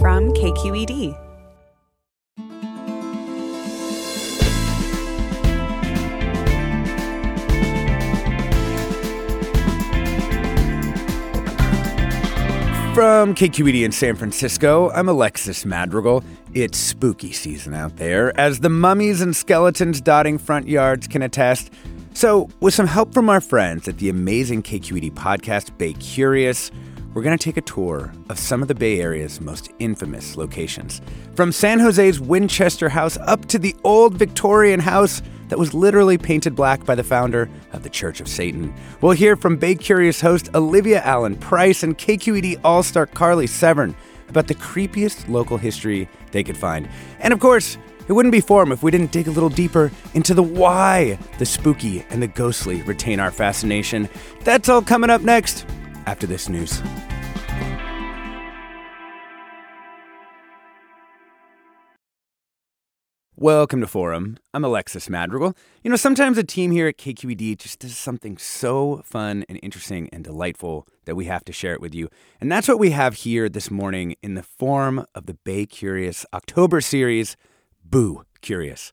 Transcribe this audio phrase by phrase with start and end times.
[0.00, 1.16] From KQED.
[12.94, 16.22] From KQED in San Francisco, I'm Alexis Madrigal.
[16.54, 21.72] It's spooky season out there, as the mummies and skeletons dotting front yards can attest.
[22.14, 26.70] So, with some help from our friends at the amazing KQED podcast Bay Curious,
[27.14, 31.00] we're going to take a tour of some of the Bay Area's most infamous locations.
[31.34, 36.54] From San Jose's Winchester House up to the old Victorian house that was literally painted
[36.54, 38.74] black by the founder of the Church of Satan.
[39.00, 43.96] We'll hear from Bay Curious host Olivia Allen Price and KQED All Star Carly Severn
[44.28, 46.88] about the creepiest local history they could find.
[47.20, 50.34] And of course, it wouldn't be Forum if we didn't dig a little deeper into
[50.34, 54.08] the why the spooky and the ghostly retain our fascination.
[54.44, 55.66] That's all coming up next
[56.08, 56.80] after this news.
[63.36, 64.38] Welcome to Forum.
[64.54, 65.54] I'm Alexis Madrigal.
[65.82, 70.08] You know, sometimes a team here at KQED just does something so fun and interesting
[70.10, 72.08] and delightful that we have to share it with you.
[72.40, 76.24] And that's what we have here this morning in the form of the Bay Curious
[76.32, 77.36] October series,
[77.84, 78.92] Boo Curious.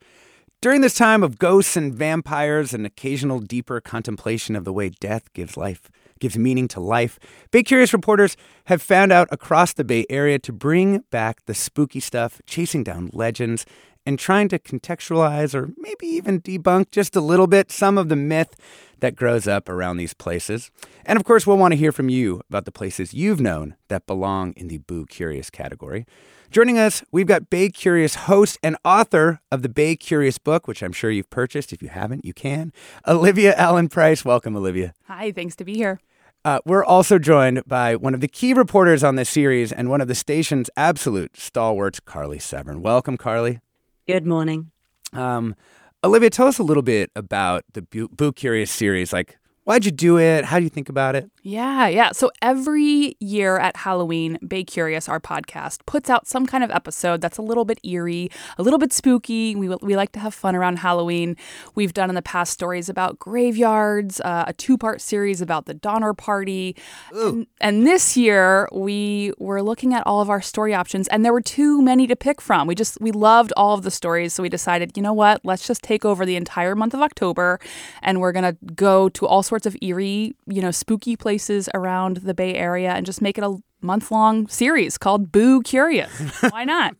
[0.62, 5.32] During this time of ghosts and vampires and occasional deeper contemplation of the way death
[5.32, 5.90] gives life,
[6.26, 7.20] gives meaning to life,
[7.52, 12.00] Bay Curious reporters have found out across the Bay Area to bring back the spooky
[12.00, 13.64] stuff, chasing down legends
[14.08, 18.16] and trying to contextualize or maybe even debunk just a little bit some of the
[18.16, 18.56] myth
[19.02, 20.72] that grows up around these places.
[21.06, 24.08] And of course, we'll want to hear from you about the places you've known that
[24.08, 26.08] belong in the Boo Curious category.
[26.50, 30.82] Joining us, we've got Bay Curious host and author of the Bay Curious book, which
[30.82, 31.72] I'm sure you've purchased.
[31.74, 32.72] If you haven't, you can.
[33.08, 34.24] Olivia Allen Price.
[34.24, 34.94] Welcome, Olivia.
[35.08, 36.00] Hi, thanks to be here.
[36.46, 40.00] Uh, we're also joined by one of the key reporters on this series and one
[40.00, 42.84] of the station's absolute stalwarts, Carly Severn.
[42.84, 43.62] Welcome, Carly.
[44.06, 44.70] Good morning.
[45.12, 45.56] Um,
[46.04, 49.12] Olivia, tell us a little bit about the Boo Curious series.
[49.12, 50.46] Like, Why'd you do it?
[50.46, 51.28] How do you think about it?
[51.42, 52.12] Yeah, yeah.
[52.12, 57.20] So every year at Halloween, Bay Curious, our podcast, puts out some kind of episode
[57.20, 59.56] that's a little bit eerie, a little bit spooky.
[59.56, 61.36] We, we like to have fun around Halloween.
[61.74, 65.74] We've done in the past stories about graveyards, uh, a two part series about the
[65.74, 66.76] Donner Party.
[67.12, 71.34] And, and this year, we were looking at all of our story options, and there
[71.34, 72.68] were too many to pick from.
[72.68, 74.36] We just, we loved all of the stories.
[74.36, 75.42] So we decided, you know what?
[75.44, 77.60] Let's just take over the entire month of October,
[78.04, 81.70] and we're going to go to all sorts sorts of eerie, you know, spooky places
[81.74, 86.12] around the Bay Area and just make it a month long series called Boo Curious.
[86.50, 86.94] Why not?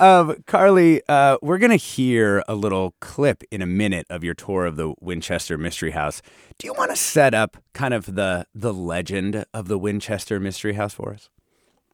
[0.00, 4.34] um, Carly, uh, we're going to hear a little clip in a minute of your
[4.34, 6.20] tour of the Winchester Mystery House.
[6.58, 10.72] Do you want to set up kind of the the legend of the Winchester Mystery
[10.72, 11.28] House for us?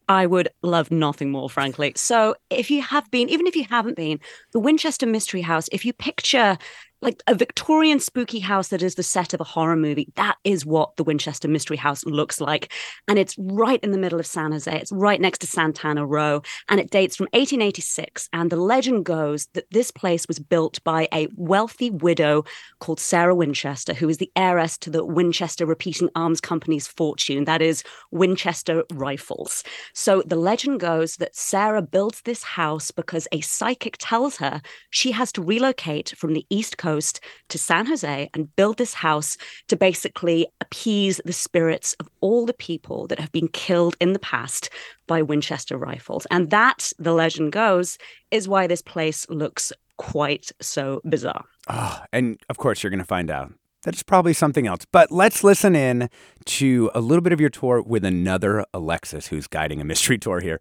[0.08, 1.92] I would love nothing more, frankly.
[1.94, 4.20] So, if you have been, even if you haven't been,
[4.52, 6.56] the Winchester Mystery House, if you picture
[7.00, 10.08] like a Victorian spooky house that is the set of a horror movie.
[10.16, 12.72] That is what the Winchester Mystery House looks like.
[13.06, 14.70] And it's right in the middle of San Jose.
[14.70, 16.42] It's right next to Santana Row.
[16.68, 18.28] And it dates from 1886.
[18.32, 22.44] And the legend goes that this place was built by a wealthy widow
[22.80, 27.44] called Sarah Winchester, who is the heiress to the Winchester Repeating Arms Company's fortune.
[27.44, 29.62] That is Winchester Rifles.
[29.94, 35.12] So the legend goes that Sarah builds this house because a psychic tells her she
[35.12, 39.36] has to relocate from the East Coast coast to San Jose and build this house
[39.68, 44.18] to basically appease the spirits of all the people that have been killed in the
[44.18, 44.70] past
[45.06, 46.26] by Winchester rifles.
[46.30, 47.98] And that, the legend goes,
[48.30, 51.44] is why this place looks quite so bizarre.
[51.68, 53.52] Oh, and of course, you're going to find out
[53.82, 54.84] that it's probably something else.
[54.90, 56.08] But let's listen in
[56.46, 60.40] to a little bit of your tour with another Alexis who's guiding a mystery tour
[60.40, 60.60] here.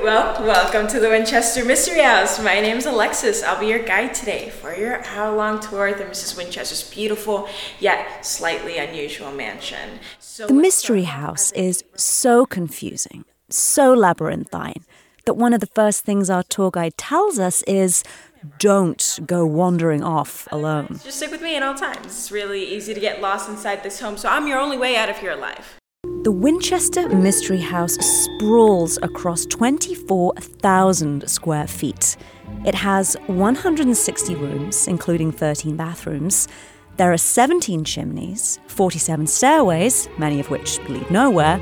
[0.00, 2.42] All right, right, well, welcome to the Winchester Mystery House.
[2.42, 3.42] My name is Alexis.
[3.42, 6.38] I'll be your guide today for your hour long tour of Mrs.
[6.38, 7.50] Winchester's beautiful
[7.80, 10.00] yet slightly unusual mansion.
[10.18, 14.86] So the Mystery House is so confusing, so labyrinthine,
[15.26, 18.02] that one of the first things our tour guide tells us is
[18.58, 20.98] don't go wandering off alone.
[21.04, 22.06] Just stick with me at all times.
[22.06, 25.10] It's really easy to get lost inside this home, so I'm your only way out
[25.10, 25.79] of you're alive.
[26.22, 32.18] The Winchester Mystery House sprawls across 24,000 square feet.
[32.66, 36.46] It has 160 rooms, including 13 bathrooms.
[36.98, 41.58] There are 17 chimneys, 47 stairways, many of which lead nowhere,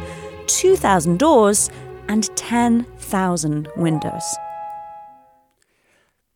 [0.49, 1.71] 2,000 doors,
[2.09, 4.25] and 10,000 windows.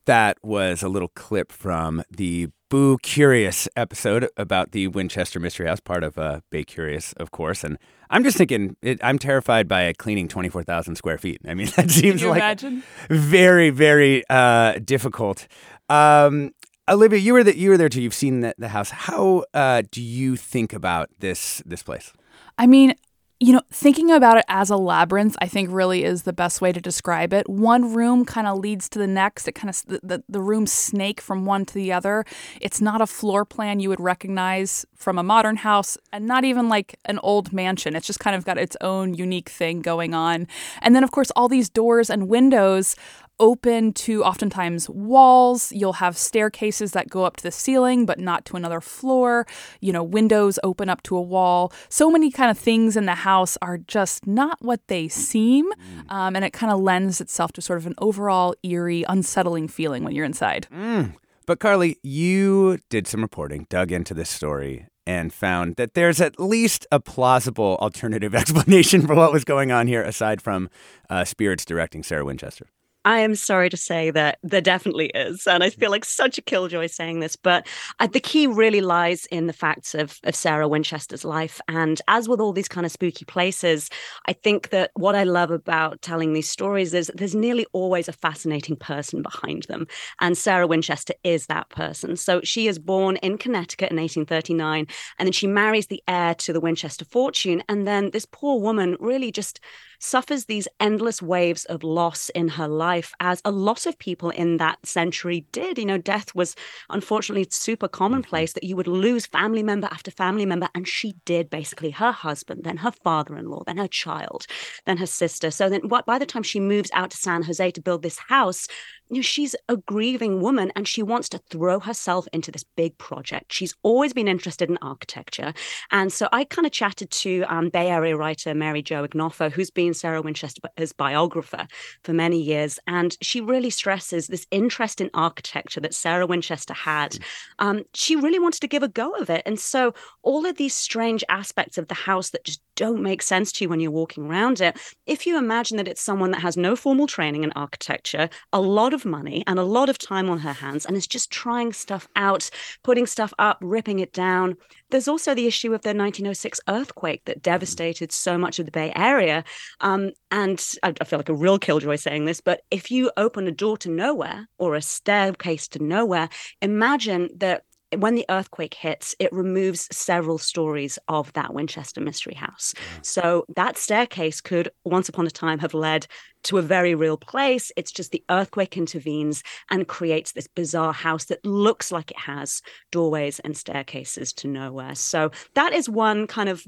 [0.06, 5.78] That was a little clip from the Boo Curious episode about the Winchester Mystery House,
[5.78, 7.62] part of uh, Bay Curious, of course.
[7.62, 7.78] And
[8.10, 11.40] I'm just thinking, it, I'm terrified by cleaning 24,000 square feet.
[11.46, 12.82] I mean, that seems like imagine?
[13.10, 15.46] very, very uh, difficult.
[15.88, 16.52] Um,
[16.88, 18.02] Olivia, you were the, you were there too.
[18.02, 18.90] You've seen the, the house.
[18.90, 22.12] How uh, do you think about this this place?
[22.58, 22.94] I mean,
[23.42, 26.70] you know, thinking about it as a labyrinth, I think really is the best way
[26.70, 27.48] to describe it.
[27.48, 29.48] One room kind of leads to the next.
[29.48, 32.24] It kind of the, the, the rooms snake from one to the other.
[32.60, 36.68] It's not a floor plan you would recognize from a modern house, and not even
[36.68, 37.96] like an old mansion.
[37.96, 40.46] It's just kind of got its own unique thing going on.
[40.80, 42.94] And then, of course, all these doors and windows
[43.42, 45.72] open to oftentimes walls.
[45.72, 49.46] You'll have staircases that go up to the ceiling, but not to another floor.
[49.80, 51.72] You know, windows open up to a wall.
[51.88, 55.70] So many kind of things in the house are just not what they seem.
[55.72, 56.12] Mm.
[56.12, 60.04] Um, and it kind of lends itself to sort of an overall eerie, unsettling feeling
[60.04, 60.68] when you're inside.
[60.72, 61.14] Mm.
[61.44, 66.38] But Carly, you did some reporting, dug into this story, and found that there's at
[66.38, 70.70] least a plausible alternative explanation for what was going on here, aside from
[71.10, 72.66] uh, spirits directing Sarah Winchester.
[73.04, 75.46] I am sorry to say that there definitely is.
[75.46, 77.66] And I feel like such a killjoy saying this, but
[77.98, 81.60] uh, the key really lies in the facts of, of Sarah Winchester's life.
[81.68, 83.90] And as with all these kind of spooky places,
[84.26, 88.12] I think that what I love about telling these stories is there's nearly always a
[88.12, 89.86] fascinating person behind them.
[90.20, 92.16] And Sarah Winchester is that person.
[92.16, 94.86] So she is born in Connecticut in 1839,
[95.18, 97.64] and then she marries the heir to the Winchester fortune.
[97.68, 99.60] And then this poor woman really just
[100.02, 104.56] suffers these endless waves of loss in her life, as a lot of people in
[104.56, 105.78] that century did.
[105.78, 106.56] You know, death was
[106.90, 108.56] unfortunately super commonplace mm-hmm.
[108.56, 110.68] that you would lose family member after family member.
[110.74, 114.46] And she did basically her husband, then her father in law, then her child,
[114.86, 115.50] then her sister.
[115.50, 118.66] So then by the time she moves out to San Jose to build this house,
[119.08, 122.96] you know, she's a grieving woman and she wants to throw herself into this big
[122.98, 123.52] project.
[123.52, 125.52] She's always been interested in architecture.
[125.90, 129.70] And so I kind of chatted to um, Bay Area writer Mary Jo Ignoffo, who's
[129.70, 131.66] been Sarah Winchester's biographer
[132.02, 132.78] for many years.
[132.86, 137.12] And she really stresses this interest in architecture that Sarah Winchester had.
[137.12, 137.22] Mm.
[137.58, 139.42] Um, she really wanted to give a go of it.
[139.46, 143.52] And so all of these strange aspects of the house that just don't make sense
[143.52, 144.76] to you when you're walking around it.
[145.06, 148.94] If you imagine that it's someone that has no formal training in architecture, a lot
[148.94, 152.08] of money, and a lot of time on her hands, and is just trying stuff
[152.16, 152.48] out,
[152.82, 154.56] putting stuff up, ripping it down.
[154.92, 158.92] There's also the issue of the 1906 earthquake that devastated so much of the Bay
[158.94, 159.42] Area.
[159.80, 163.48] Um, and I, I feel like a real killjoy saying this, but if you open
[163.48, 166.28] a door to nowhere or a staircase to nowhere,
[166.60, 167.64] imagine that
[167.96, 172.74] when the earthquake hits, it removes several stories of that Winchester Mystery House.
[173.02, 176.06] So that staircase could once upon a time have led
[176.44, 177.70] to a very real place.
[177.76, 182.62] It's just the earthquake intervenes and creates this bizarre house that looks like it has
[182.90, 184.94] doorways and staircases to nowhere.
[184.94, 186.66] So that is one kind of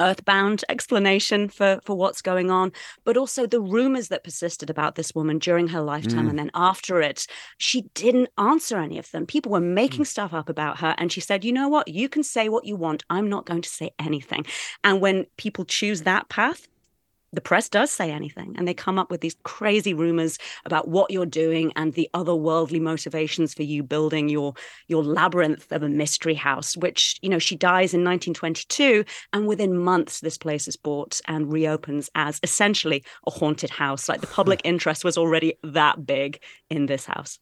[0.00, 2.72] earthbound explanation for for what's going on
[3.04, 6.30] but also the rumors that persisted about this woman during her lifetime mm.
[6.30, 7.26] and then after it
[7.58, 10.06] she didn't answer any of them people were making mm.
[10.06, 12.76] stuff up about her and she said you know what you can say what you
[12.76, 14.44] want i'm not going to say anything
[14.84, 16.68] and when people choose that path
[17.32, 21.10] the press does say anything and they come up with these crazy rumors about what
[21.10, 24.54] you're doing and the otherworldly motivations for you building your
[24.86, 29.78] your labyrinth of a mystery house which you know she dies in 1922 and within
[29.78, 34.08] months this place is bought and reopens as essentially a haunted house.
[34.08, 37.38] Like the public interest was already that big in this house.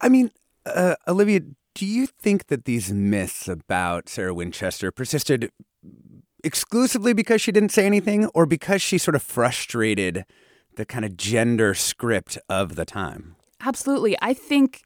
[0.00, 0.30] I mean
[0.66, 1.40] uh, olivia
[1.74, 5.50] do you think that these myths about sarah winchester persisted
[6.44, 10.24] exclusively because she didn't say anything or because she sort of frustrated
[10.76, 13.36] the kind of gender script of the time?
[13.60, 14.16] Absolutely.
[14.22, 14.84] I think,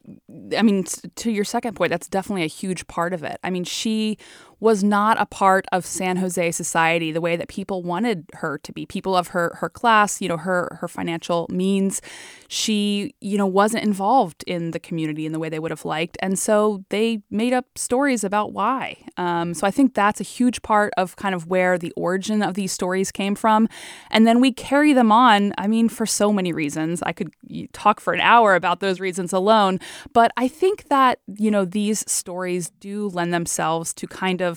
[0.57, 3.39] I mean, to your second point, that's definitely a huge part of it.
[3.43, 4.17] I mean, she
[4.63, 8.71] was not a part of San Jose society the way that people wanted her to
[8.71, 8.85] be.
[8.85, 12.01] People of her her class, you know, her her financial means.
[12.47, 16.17] She, you know, wasn't involved in the community in the way they would have liked,
[16.21, 18.97] and so they made up stories about why.
[19.17, 22.53] Um, so I think that's a huge part of kind of where the origin of
[22.53, 23.67] these stories came from,
[24.11, 25.51] and then we carry them on.
[25.57, 27.01] I mean, for so many reasons.
[27.03, 27.33] I could
[27.73, 29.79] talk for an hour about those reasons alone,
[30.13, 34.52] but I think that you know these stories do lend themselves to kind of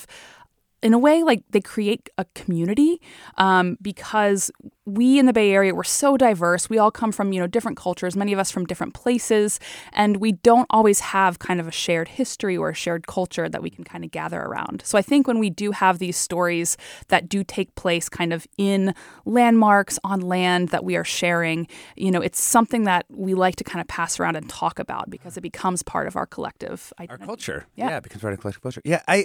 [0.83, 3.01] in a way like they create a community
[3.39, 4.51] um, because
[4.87, 6.71] we in the Bay Area, we're so diverse.
[6.71, 9.59] We all come from, you know, different cultures, many of us from different places,
[9.93, 13.63] and we don't always have kind of a shared history or a shared culture that
[13.63, 14.83] we can kind of gather around.
[14.85, 16.77] So I think when we do have these stories
[17.09, 21.67] that do take place kind of in landmarks on land that we are sharing,
[21.97, 25.11] you know, it's something that we like to kind of pass around and talk about
[25.11, 27.23] because it becomes part of our collective identity.
[27.23, 27.67] Our culture.
[27.75, 27.91] Yeah.
[27.91, 28.83] yeah, it becomes part of collective culture.
[28.85, 29.25] Yeah, I, you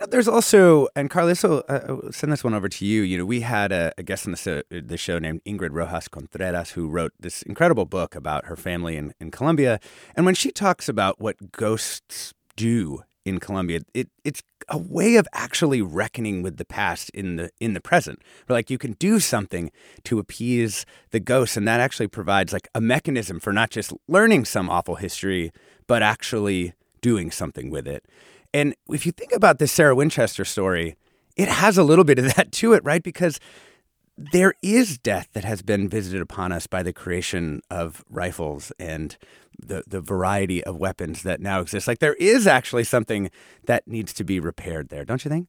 [0.00, 3.00] know, there's also, and Carly, so uh, send this one over to you.
[3.00, 6.70] You know, we had a, a guest on the, the show named Ingrid Rojas Contreras,
[6.70, 9.80] who wrote this incredible book about her family in, in Colombia.
[10.14, 15.26] And when she talks about what ghosts do in Colombia, it, it's a way of
[15.32, 18.20] actually reckoning with the past in the in the present.
[18.48, 19.70] like you can do something
[20.04, 24.44] to appease the ghosts, and that actually provides like a mechanism for not just learning
[24.44, 25.52] some awful history,
[25.86, 28.04] but actually doing something with it.
[28.52, 30.96] And if you think about this Sarah Winchester story,
[31.36, 33.02] it has a little bit of that to it, right?
[33.02, 33.38] Because
[34.18, 39.16] there is death that has been visited upon us by the creation of rifles and
[39.60, 41.86] the, the variety of weapons that now exist.
[41.86, 43.30] Like there is actually something
[43.66, 45.46] that needs to be repaired there, don't you think?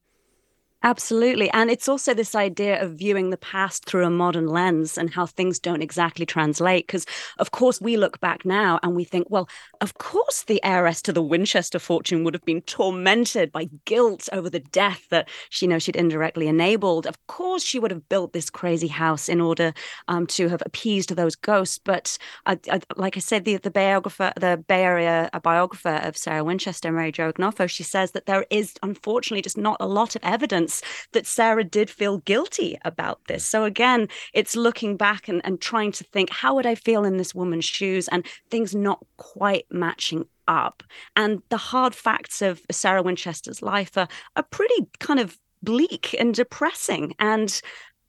[0.82, 1.50] Absolutely.
[1.50, 5.26] And it's also this idea of viewing the past through a modern lens and how
[5.26, 6.86] things don't exactly translate.
[6.86, 7.04] Because,
[7.38, 9.46] of course, we look back now and we think, well,
[9.82, 14.48] of course, the heiress to the Winchester fortune would have been tormented by guilt over
[14.48, 17.06] the death that she, you know, she'd indirectly enabled.
[17.06, 19.74] Of course, she would have built this crazy house in order
[20.08, 21.78] um, to have appeased those ghosts.
[21.78, 26.42] But, I, I, like I said, the, the biographer, the Bay Area biographer of Sarah
[26.42, 30.22] Winchester, Mary Jo Ignoffo, she says that there is, unfortunately, just not a lot of
[30.24, 30.69] evidence
[31.12, 33.44] that Sarah did feel guilty about this.
[33.44, 37.16] So again, it's looking back and, and trying to think, how would I feel in
[37.16, 38.08] this woman's shoes?
[38.08, 40.82] And things not quite matching up.
[41.16, 46.34] And the hard facts of Sarah Winchester's life are, are pretty kind of bleak and
[46.34, 47.14] depressing.
[47.18, 47.60] And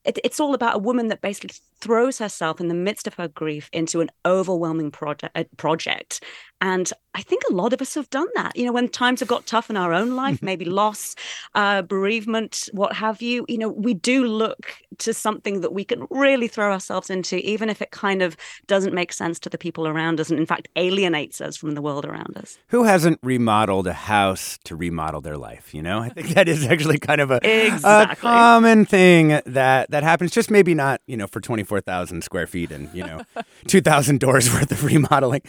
[0.04, 3.28] it, it's all about a woman that basically throws herself in the midst of her
[3.28, 6.22] grief into an overwhelming project, project
[6.62, 8.56] and I think a lot of us have done that.
[8.56, 11.16] You know, when times have got tough in our own life, maybe loss,
[11.56, 16.06] uh, bereavement, what have you, you know, we do look to something that we can
[16.12, 19.88] really throw ourselves into, even if it kind of doesn't make sense to the people
[19.88, 22.60] around us and, in fact, alienates us from the world around us.
[22.68, 25.74] Who hasn't remodeled a house to remodel their life?
[25.74, 28.30] You know, I think that is actually kind of a, exactly.
[28.30, 32.72] a common thing that, that happens, just maybe not, you know, for 24,000 square feet
[32.72, 33.22] and, you know,
[33.68, 35.42] 2,000 doors worth of remodeling.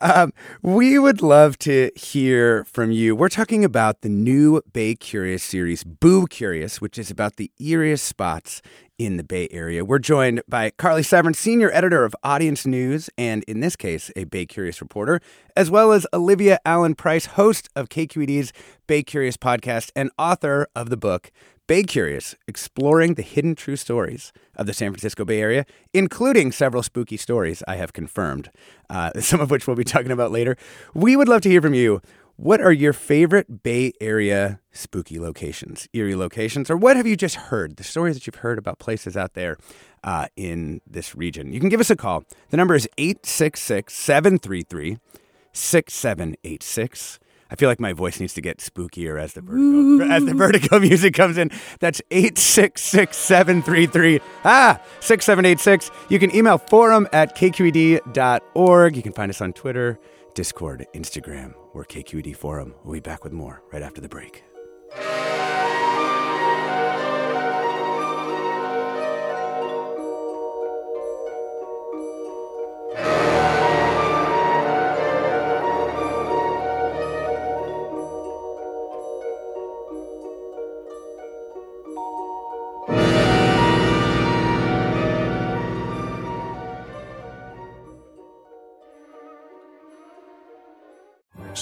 [0.00, 0.32] Um,
[0.62, 3.16] we would love to hear from you.
[3.16, 8.00] We're talking about the new Bay Curious series, Boo Curious, which is about the eeriest
[8.00, 8.60] spots
[8.98, 9.84] in the Bay Area.
[9.84, 14.24] We're joined by Carly Severn, senior editor of Audience News, and in this case, a
[14.24, 15.20] Bay Curious reporter,
[15.56, 18.52] as well as Olivia Allen Price, host of KQED's
[18.86, 21.32] Bay Curious podcast and author of the book
[21.66, 26.82] Bay Curious, exploring the hidden true stories of the San Francisco Bay Area, including several
[26.82, 28.50] spooky stories I have confirmed,
[28.90, 30.58] uh, some of which we'll be talking about later.
[30.92, 32.02] We would love to hear from you.
[32.36, 37.36] What are your favorite Bay Area spooky locations, eerie locations, or what have you just
[37.36, 37.76] heard?
[37.76, 39.56] The stories that you've heard about places out there
[40.02, 41.52] uh, in this region.
[41.52, 42.24] You can give us a call.
[42.50, 44.98] The number is 866 733
[45.52, 47.20] 6786.
[47.50, 50.80] I feel like my voice needs to get spookier as the vertigo, as the vertigo
[50.80, 51.50] music comes in.
[51.78, 55.90] That's 866-733 ah 6786.
[56.08, 58.96] You can email forum at kqed.org.
[58.96, 60.00] You can find us on Twitter,
[60.34, 62.74] Discord, Instagram, or KQED Forum.
[62.84, 64.44] We'll be back with more right after the break.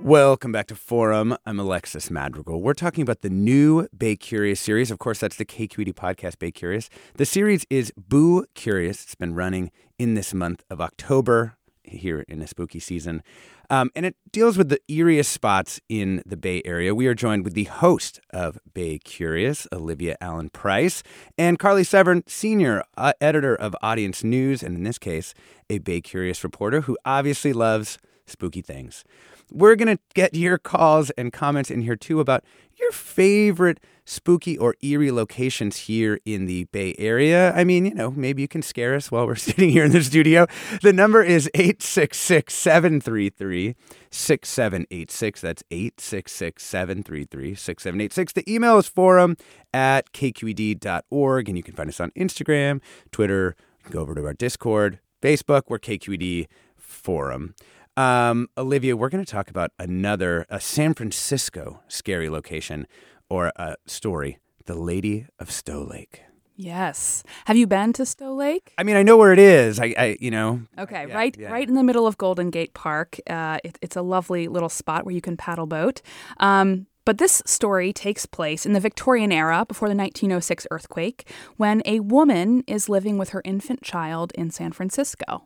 [0.00, 1.36] Welcome back to Forum.
[1.46, 2.60] I'm Alexis Madrigal.
[2.60, 4.90] We're talking about the new Bay Curious series.
[4.90, 6.90] Of course, that's the KQED podcast, Bay Curious.
[7.14, 9.04] The series is Boo Curious.
[9.04, 13.22] It's been running in this month of October here in a spooky season.
[13.70, 16.92] Um, and it deals with the eeriest spots in the Bay Area.
[16.92, 21.04] We are joined with the host of Bay Curious, Olivia Allen Price,
[21.38, 25.34] and Carly Severn, senior uh, editor of Audience News, and in this case,
[25.70, 29.04] a Bay Curious reporter who obviously loves spooky things.
[29.50, 32.44] We're going to get your calls and comments in here too about
[32.76, 37.52] your favorite spooky or eerie locations here in the Bay Area.
[37.54, 40.02] I mean, you know, maybe you can scare us while we're sitting here in the
[40.02, 40.46] studio.
[40.82, 43.76] The number is 866 733
[44.10, 45.40] 6786.
[45.40, 48.32] That's 866 733 6786.
[48.32, 49.36] The email is forum
[49.72, 53.56] at kqed.org, and you can find us on Instagram, Twitter.
[53.90, 56.46] Go over to our Discord, Facebook, we're KQED
[56.76, 57.54] Forum.
[57.96, 62.86] Um, Olivia, we're going to talk about another a San Francisco scary location
[63.30, 66.22] or a story, the Lady of Stowe Lake.
[66.56, 67.24] Yes.
[67.46, 68.72] Have you been to Stowe Lake?
[68.78, 69.80] I mean, I know where it is.
[69.80, 70.62] I, I you know.
[70.78, 71.50] Okay, Yeah, right, yeah.
[71.50, 73.18] right in the middle of Golden Gate Park.
[73.28, 76.00] Uh, it, it's a lovely little spot where you can paddle boat.
[76.38, 81.82] Um, but this story takes place in the Victorian era, before the 1906 earthquake, when
[81.84, 85.44] a woman is living with her infant child in San Francisco.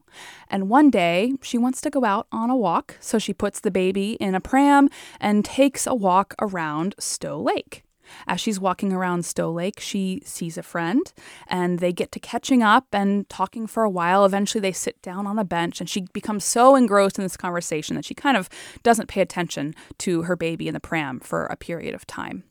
[0.48, 3.70] And one day, she wants to go out on a walk, so she puts the
[3.70, 4.88] baby in a pram
[5.20, 7.84] and takes a walk around Stowe Lake.
[8.26, 11.12] As she's walking around Stowe Lake, she sees a friend
[11.46, 14.24] and they get to catching up and talking for a while.
[14.24, 17.96] Eventually, they sit down on a bench and she becomes so engrossed in this conversation
[17.96, 18.48] that she kind of
[18.82, 22.44] doesn't pay attention to her baby in the pram for a period of time.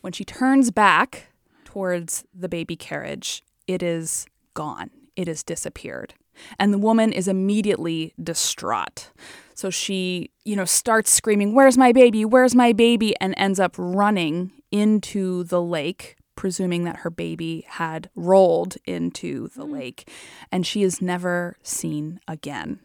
[0.00, 1.28] When she turns back
[1.64, 6.14] towards the baby carriage, it is gone, it has disappeared.
[6.58, 9.10] And the woman is immediately distraught.
[9.54, 12.24] So she, you know, starts screaming, Where's my baby?
[12.24, 13.18] Where's my baby?
[13.20, 19.64] And ends up running into the lake, presuming that her baby had rolled into the
[19.64, 19.72] mm.
[19.72, 20.10] lake.
[20.52, 22.80] And she is never seen again.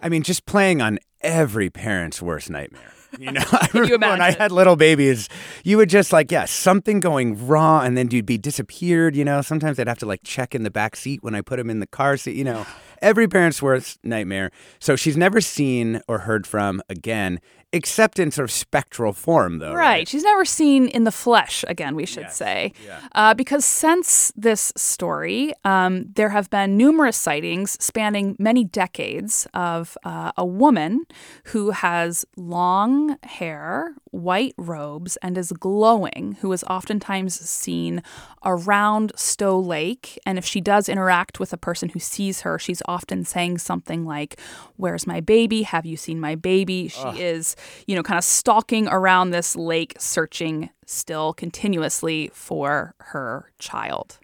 [0.00, 2.92] I mean, just playing on every parent's worst nightmare.
[3.18, 5.28] You know, I you remember when I had little babies,
[5.64, 9.14] you would just like, yeah, something going wrong, and then you'd be disappeared.
[9.14, 11.58] You know, sometimes I'd have to like check in the back seat when I put
[11.58, 12.36] him in the car seat.
[12.36, 12.66] You know,
[13.02, 14.50] every parent's worst nightmare.
[14.78, 17.40] So she's never seen or heard from again,
[17.72, 19.72] except in sort of spectral form, though.
[19.74, 20.06] Right.
[20.06, 22.72] She's never seen in the flesh again, we should say.
[23.12, 29.96] Uh, because since this story, um, there have been numerous sightings spanning many decades of
[30.04, 31.04] uh, a woman
[31.44, 38.02] who has long hair, white robes, and is glowing, who is oftentimes seen
[38.44, 40.18] around Stowe Lake.
[40.26, 44.04] And if she does interact with a person who sees her, she's often saying something
[44.04, 44.38] like,
[44.76, 45.62] Where's my baby?
[45.62, 46.88] Have you seen my baby?
[46.88, 47.56] She is,
[47.86, 54.18] you know, kind of stalking around this lake, searching still continuously for her child.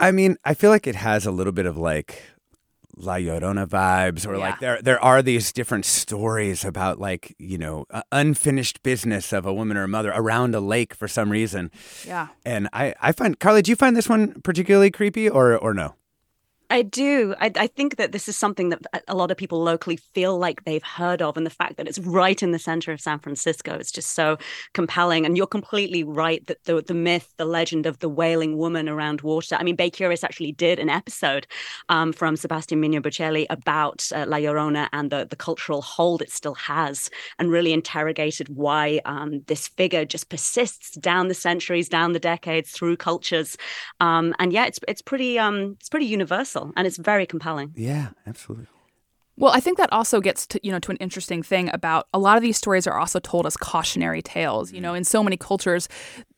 [0.00, 2.22] I mean, I feel like it has a little bit of like
[2.96, 4.38] La Llorona vibes, or Yeah.
[4.40, 9.52] like there there are these different stories about like you know unfinished business of a
[9.54, 11.70] woman or a mother around a lake for some reason.
[12.06, 12.28] Yeah.
[12.44, 15.94] And I I find Carly, do you find this one particularly creepy or or no?
[16.72, 17.34] I do.
[17.38, 20.64] I, I think that this is something that a lot of people locally feel like
[20.64, 23.76] they've heard of, and the fact that it's right in the center of San Francisco
[23.76, 24.38] is just so
[24.72, 25.26] compelling.
[25.26, 29.20] And you're completely right that the the myth, the legend of the wailing woman around
[29.20, 29.54] water.
[29.60, 31.46] I mean, Bay Curious actually did an episode
[31.90, 36.32] um, from Sebastian Mino Bucheli about uh, La Llorona and the the cultural hold it
[36.32, 42.12] still has, and really interrogated why um, this figure just persists down the centuries, down
[42.12, 43.58] the decades, through cultures.
[44.00, 47.72] Um, and yeah, it's it's pretty um, it's pretty universal and it's very compelling.
[47.74, 48.66] Yeah, absolutely.
[49.36, 52.18] Well, I think that also gets to you know to an interesting thing about a
[52.18, 54.72] lot of these stories are also told as cautionary tales.
[54.72, 55.88] You know, in so many cultures,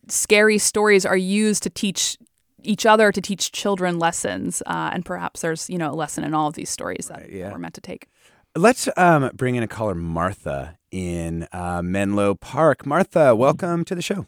[0.07, 2.17] scary stories are used to teach
[2.63, 6.33] each other to teach children lessons, uh, and perhaps there's you know a lesson in
[6.33, 7.51] all of these stories that Right, yeah.
[7.51, 8.07] we're meant to take.
[8.55, 12.85] Let's um, bring in a caller, Martha, in uh, Menlo Park.
[12.85, 14.27] Martha, welcome to the show.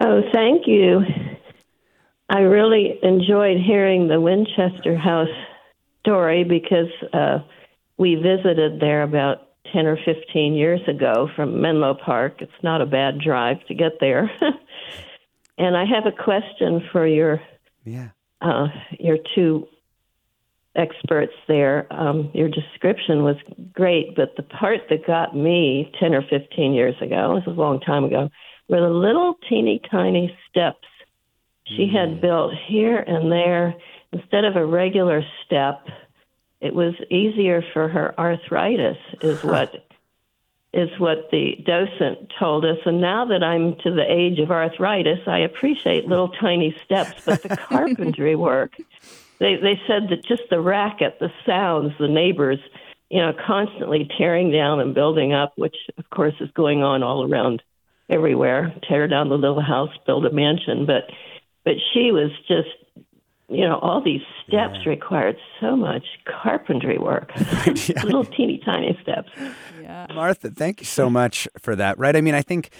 [0.00, 1.02] Oh, thank you.
[2.28, 5.28] I really enjoyed hearing the Winchester House
[6.00, 7.38] story because uh,
[7.98, 12.36] we visited there about 10 or 15 years ago from Menlo Park.
[12.40, 14.30] It's not a bad drive to get there.
[15.58, 17.40] and I have a question for your
[17.84, 18.08] Yeah.
[18.40, 19.66] uh, your two
[20.74, 21.86] experts there.
[21.90, 23.36] Um, your description was
[23.72, 27.60] great, but the part that got me 10 or 15 years ago, this was a
[27.60, 28.28] long time ago,
[28.68, 30.86] were the little teeny tiny steps
[31.66, 32.20] she had mm.
[32.20, 33.74] built here and there.
[34.12, 35.86] Instead of a regular step,
[36.60, 39.86] it was easier for her arthritis, is what
[40.72, 42.76] is what the docent told us.
[42.84, 47.42] And now that I'm to the age of arthritis, I appreciate little tiny steps, but
[47.42, 48.76] the carpentry work,
[49.38, 52.58] they, they said that just the racket, the sounds, the neighbors,
[53.10, 57.24] you know, constantly tearing down and building up, which of course is going on all
[57.24, 57.62] around
[58.10, 58.74] everywhere.
[58.86, 60.84] Tear down the little house, build a mansion.
[60.84, 61.04] But,
[61.66, 62.68] but she was just,
[63.48, 67.32] you know, all these steps required so much carpentry work.
[67.66, 69.28] little teeny tiny steps.
[69.82, 70.06] Yeah.
[70.14, 71.98] Martha, thank you so much for that.
[71.98, 72.14] Right?
[72.14, 72.70] I mean, I think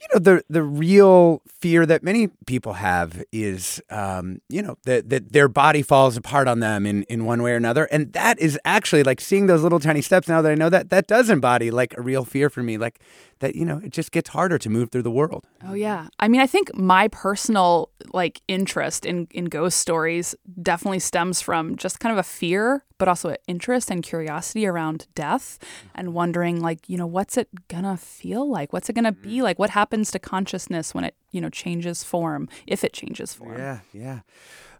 [0.00, 5.08] you know the the real fear that many people have is um, you know that
[5.10, 8.38] that their body falls apart on them in in one way or another, and that
[8.38, 10.28] is actually like seeing those little tiny steps.
[10.28, 13.00] Now that I know that that does embody like a real fear for me, like
[13.40, 15.44] that you know it just gets harder to move through the world.
[15.66, 16.08] Oh yeah.
[16.20, 21.76] I mean, I think my personal like interest in in ghost stories definitely stems from
[21.76, 25.58] just kind of a fear, but also an interest and curiosity around death
[25.94, 28.72] and wondering like, you know, what's it gonna feel like?
[28.72, 29.58] What's it gonna be like?
[29.58, 33.58] What happens to consciousness when it, you know, changes form, if it changes form?
[33.58, 34.20] Yeah, yeah.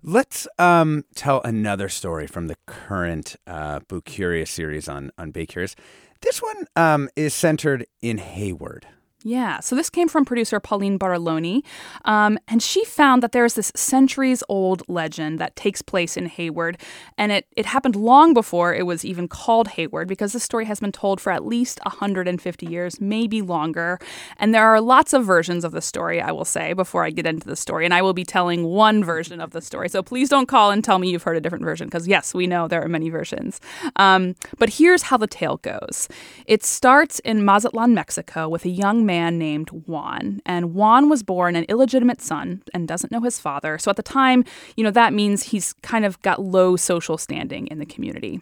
[0.02, 5.74] Let's um, tell another story from the current uh, Curious series on on Bay Curious.
[6.20, 8.86] This one um, is centered in Hayward.
[9.26, 11.64] Yeah, so this came from producer Pauline Bartolone,
[12.04, 16.78] um, and she found that there's this centuries old legend that takes place in Hayward,
[17.18, 20.78] and it, it happened long before it was even called Hayward because this story has
[20.78, 23.98] been told for at least 150 years, maybe longer.
[24.36, 27.26] And there are lots of versions of the story, I will say, before I get
[27.26, 29.88] into the story, and I will be telling one version of the story.
[29.88, 32.46] So please don't call and tell me you've heard a different version because, yes, we
[32.46, 33.60] know there are many versions.
[33.96, 36.08] Um, but here's how the tale goes
[36.46, 40.40] it starts in Mazatlan, Mexico, with a young man named Juan.
[40.46, 43.78] And Juan was born an illegitimate son and doesn't know his father.
[43.78, 44.44] So at the time,
[44.76, 48.40] you know, that means he's kind of got low social standing in the community.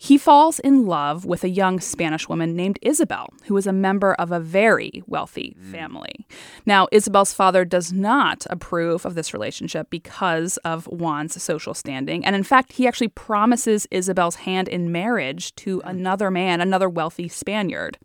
[0.00, 4.14] He falls in love with a young Spanish woman named Isabel, who is a member
[4.14, 5.72] of a very wealthy mm.
[5.72, 6.24] family.
[6.64, 12.24] Now, Isabel's father does not approve of this relationship because of Juan's social standing.
[12.24, 15.90] And in fact, he actually promises Isabel's hand in marriage to mm.
[15.90, 17.98] another man, another wealthy Spaniard.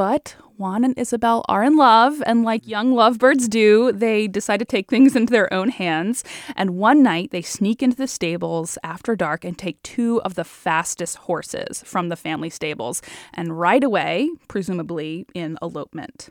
[0.00, 2.70] But Juan and Isabel are in love, and like mm-hmm.
[2.70, 6.24] young lovebirds do, they decide to take things into their own hands.
[6.56, 10.44] And one night, they sneak into the stables after dark and take two of the
[10.44, 13.02] fastest horses from the family stables
[13.34, 16.30] and ride away, presumably in elopement.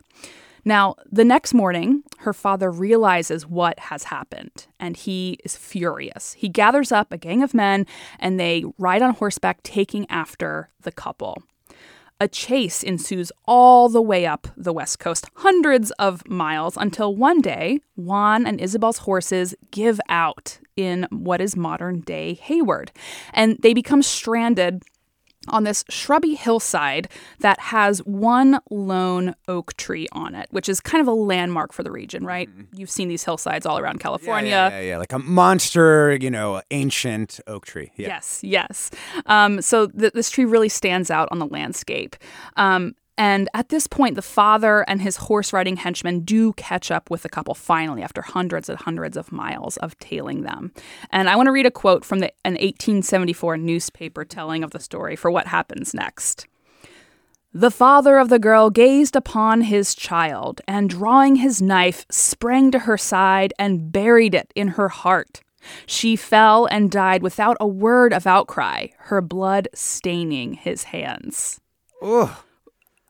[0.64, 6.32] Now, the next morning, her father realizes what has happened and he is furious.
[6.32, 7.86] He gathers up a gang of men
[8.18, 11.44] and they ride on horseback, taking after the couple.
[12.22, 17.40] A chase ensues all the way up the West Coast, hundreds of miles, until one
[17.40, 22.92] day, Juan and Isabel's horses give out in what is modern day Hayward.
[23.32, 24.82] And they become stranded
[25.50, 27.08] on this shrubby hillside
[27.40, 31.82] that has one lone oak tree on it, which is kind of a landmark for
[31.82, 32.48] the region, right?
[32.74, 34.50] You've seen these hillsides all around California.
[34.50, 37.92] Yeah, yeah, yeah, like a monster, you know, ancient oak tree.
[37.96, 38.08] Yeah.
[38.08, 38.90] Yes, yes.
[39.26, 42.16] Um, so th- this tree really stands out on the landscape.
[42.56, 47.10] Um, and at this point, the father and his horse riding henchmen do catch up
[47.10, 50.72] with the couple finally after hundreds and hundreds of miles of tailing them.
[51.10, 54.80] And I want to read a quote from the, an 1874 newspaper telling of the
[54.80, 56.46] story for what happens next.
[57.52, 62.78] The father of the girl gazed upon his child, and drawing his knife, sprang to
[62.78, 65.42] her side and buried it in her heart.
[65.84, 71.60] She fell and died without a word of outcry, her blood staining his hands.
[72.00, 72.30] Ugh.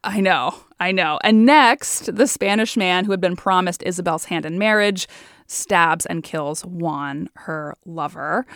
[0.02, 1.18] I know, I know.
[1.22, 5.06] And next, the Spanish man who had been promised Isabel's hand in marriage
[5.46, 8.46] stabs and kills Juan, her lover.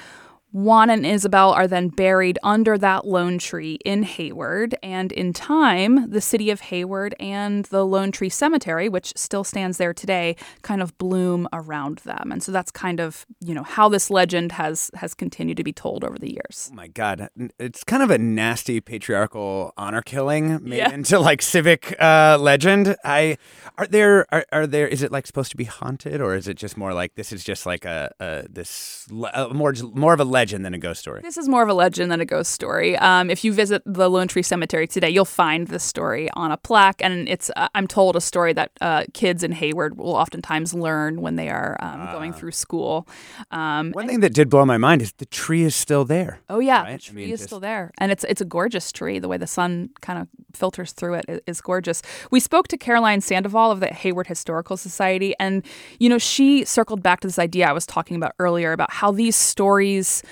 [0.55, 4.77] Juan and Isabel are then buried under that lone tree in Hayward.
[4.85, 9.79] And in time, the city of Hayward and the Lone Tree Cemetery, which still stands
[9.79, 12.31] there today, kind of bloom around them.
[12.31, 15.73] And so that's kind of, you know, how this legend has has continued to be
[15.73, 16.69] told over the years.
[16.71, 17.29] Oh my God.
[17.59, 20.93] It's kind of a nasty patriarchal honor killing made Yeah.
[20.93, 22.95] into like civic uh, legend.
[23.05, 23.39] I
[23.77, 26.55] are there are, are there is it like supposed to be haunted or is it
[26.57, 30.25] just more like this is just like a, a this a more more of a
[30.25, 31.21] legend than a ghost story?
[31.23, 32.97] This is more of a legend than a ghost story.
[32.99, 36.57] Um, if you visit the Lone Tree Cemetery today, you'll find this story on a
[36.57, 40.75] plaque, and it's uh, I'm told a story that uh, kids in Hayward will oftentimes
[40.75, 43.07] learn when they are um, going through school.
[43.51, 46.41] Um, One thing that did blow my mind is the tree is still there.
[46.49, 47.01] Oh yeah, Right?
[47.01, 49.19] the I mean, is just- still there, and it's it's a gorgeous tree.
[49.19, 52.03] The way the sun kind of filters through it is gorgeous.
[52.31, 55.65] We spoke to Caroline Sandoval of the Hayward Historical Society, and
[55.99, 59.11] you know she circled back to this idea I was talking about earlier about how
[59.11, 60.23] these stories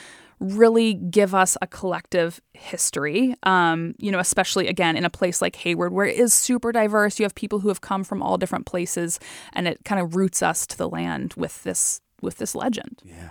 [0.42, 3.34] really give us a collective history.
[3.44, 7.18] Um, you know, especially again in a place like Hayward, where it is super diverse.
[7.18, 9.20] You have people who have come from all different places,
[9.52, 13.00] and it kind of roots us to the land with this with this legend.
[13.04, 13.30] Yeah.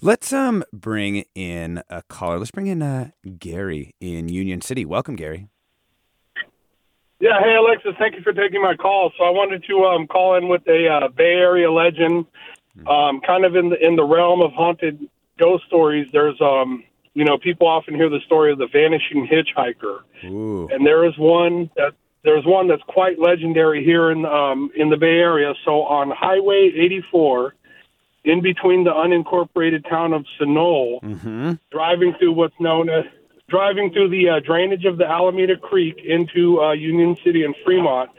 [0.00, 2.38] Let's um bring in a caller.
[2.38, 4.84] Let's bring in uh, Gary in Union City.
[4.84, 5.48] Welcome, Gary.
[7.20, 9.10] Yeah, hey Alexis, thank you for taking my call.
[9.16, 12.26] So I wanted to um, call in with a uh, Bay Area legend,
[12.86, 15.08] um, kind of in the in the realm of haunted
[15.38, 16.06] ghost stories.
[16.12, 20.68] There's um, you know, people often hear the story of the vanishing hitchhiker, Ooh.
[20.68, 21.92] and there is one that
[22.24, 25.54] there's one that's quite legendary here in um, in the Bay Area.
[25.64, 27.54] So on Highway 84,
[28.24, 31.52] in between the unincorporated town of Sunol, Mm-hmm.
[31.70, 33.04] driving through what's known as
[33.48, 38.10] driving through the uh, drainage of the Alameda Creek into uh, Union City and Fremont.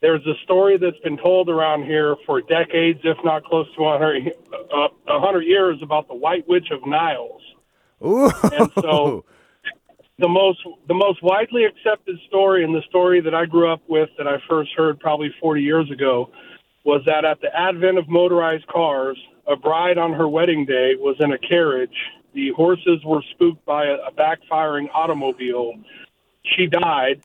[0.00, 4.34] There's a story that's been told around here for decades, if not close to 100,
[4.52, 7.42] uh, 100 years, about the White Witch of Niles.
[8.04, 8.30] Ooh.
[8.52, 9.24] And so
[10.18, 14.10] the most the most widely accepted story and the story that I grew up with
[14.18, 16.30] that I first heard probably 40 years ago
[16.84, 21.16] was that at the advent of motorized cars, a bride on her wedding day was
[21.18, 21.96] in a carriage.
[22.34, 25.74] The horses were spooked by a, a backfiring automobile.
[26.44, 27.22] She died,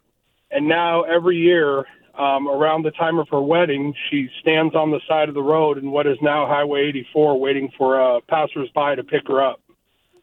[0.49, 1.85] and now every year
[2.19, 5.77] um, around the time of her wedding, she stands on the side of the road
[5.77, 9.61] in what is now Highway 84, waiting for uh, passersby to pick her up.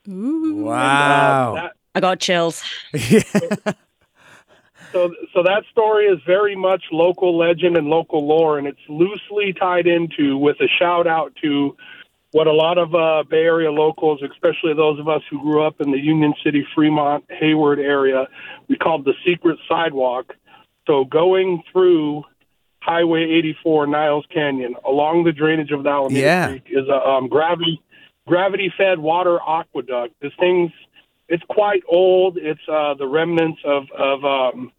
[0.07, 1.55] Wow.
[1.55, 2.63] That, I got chills.
[4.93, 9.53] so so that story is very much local legend and local lore and it's loosely
[9.53, 11.77] tied into with a shout out to
[12.33, 15.81] what a lot of uh, Bay Area locals, especially those of us who grew up
[15.81, 18.29] in the Union City, Fremont, Hayward area,
[18.69, 20.35] we called the secret sidewalk.
[20.87, 22.25] So going through
[22.81, 26.49] Highway 84, Niles Canyon, along the drainage of the Alameda Yeah.
[26.49, 27.81] Creek, is a um, gravity
[28.27, 30.15] gravity fed water aqueduct.
[30.21, 30.71] This thing's
[31.29, 32.37] it's quite old.
[32.37, 34.73] It's uh, the remnants of of um,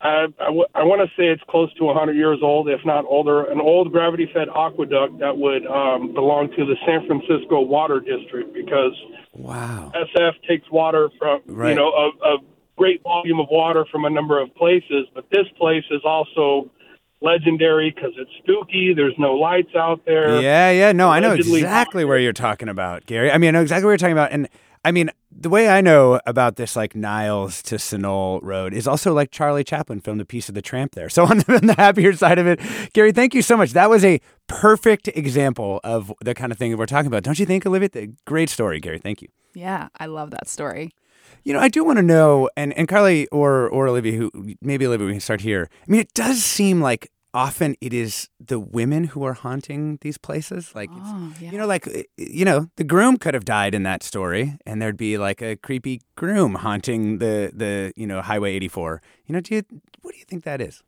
[0.00, 3.04] I, I, w- I want to say it's close to 100 years old, if not
[3.08, 3.44] older.
[3.50, 8.52] An old gravity fed aqueduct that would um, belong to the San Francisco Water District
[8.54, 8.92] because
[9.32, 9.90] wow.
[9.94, 11.70] SF takes water from Right.
[11.70, 12.36] you know of, a
[12.78, 16.70] great volume of water from a number of places, but this place is also
[17.20, 18.94] legendary because it's spooky.
[18.94, 20.40] There's no lights out there.
[20.40, 20.92] Yeah, yeah.
[20.92, 23.30] No, I know Allegedly exactly where you're talking about, Gary.
[23.30, 24.32] I mean, I know exactly what you're talking about.
[24.32, 24.48] And
[24.84, 29.12] I mean, the way I know about this, like Niles to Sunol Road, is also
[29.12, 31.08] like Charlie Chaplin filmed a piece of the tramp there.
[31.18, 32.60] So on the, on the happier side of it,
[32.92, 33.72] Gary, thank you so much.
[33.72, 37.24] That was a perfect example of the kind of thing that we're talking about.
[37.24, 38.06] Don't you think, Olivia?
[38.24, 39.00] Great story, Gary.
[39.00, 39.28] Thank you.
[39.54, 40.92] Yeah, I love that story.
[41.44, 44.86] You know, I do want to know, and, and Carly or or Olivia, who maybe
[44.86, 45.68] Olivia, we can start here.
[45.86, 50.16] I mean, it does seem like often it is the women who are haunting these
[50.18, 50.72] places.
[50.74, 51.50] Like, it's, Oh, yeah.
[51.50, 54.80] you know, like uh, you know, the groom could have died in that story, and
[54.82, 59.00] there'd be like a creepy groom haunting the the you know Highway 84.
[59.26, 59.62] You know, do you
[60.02, 60.82] what do you think that is?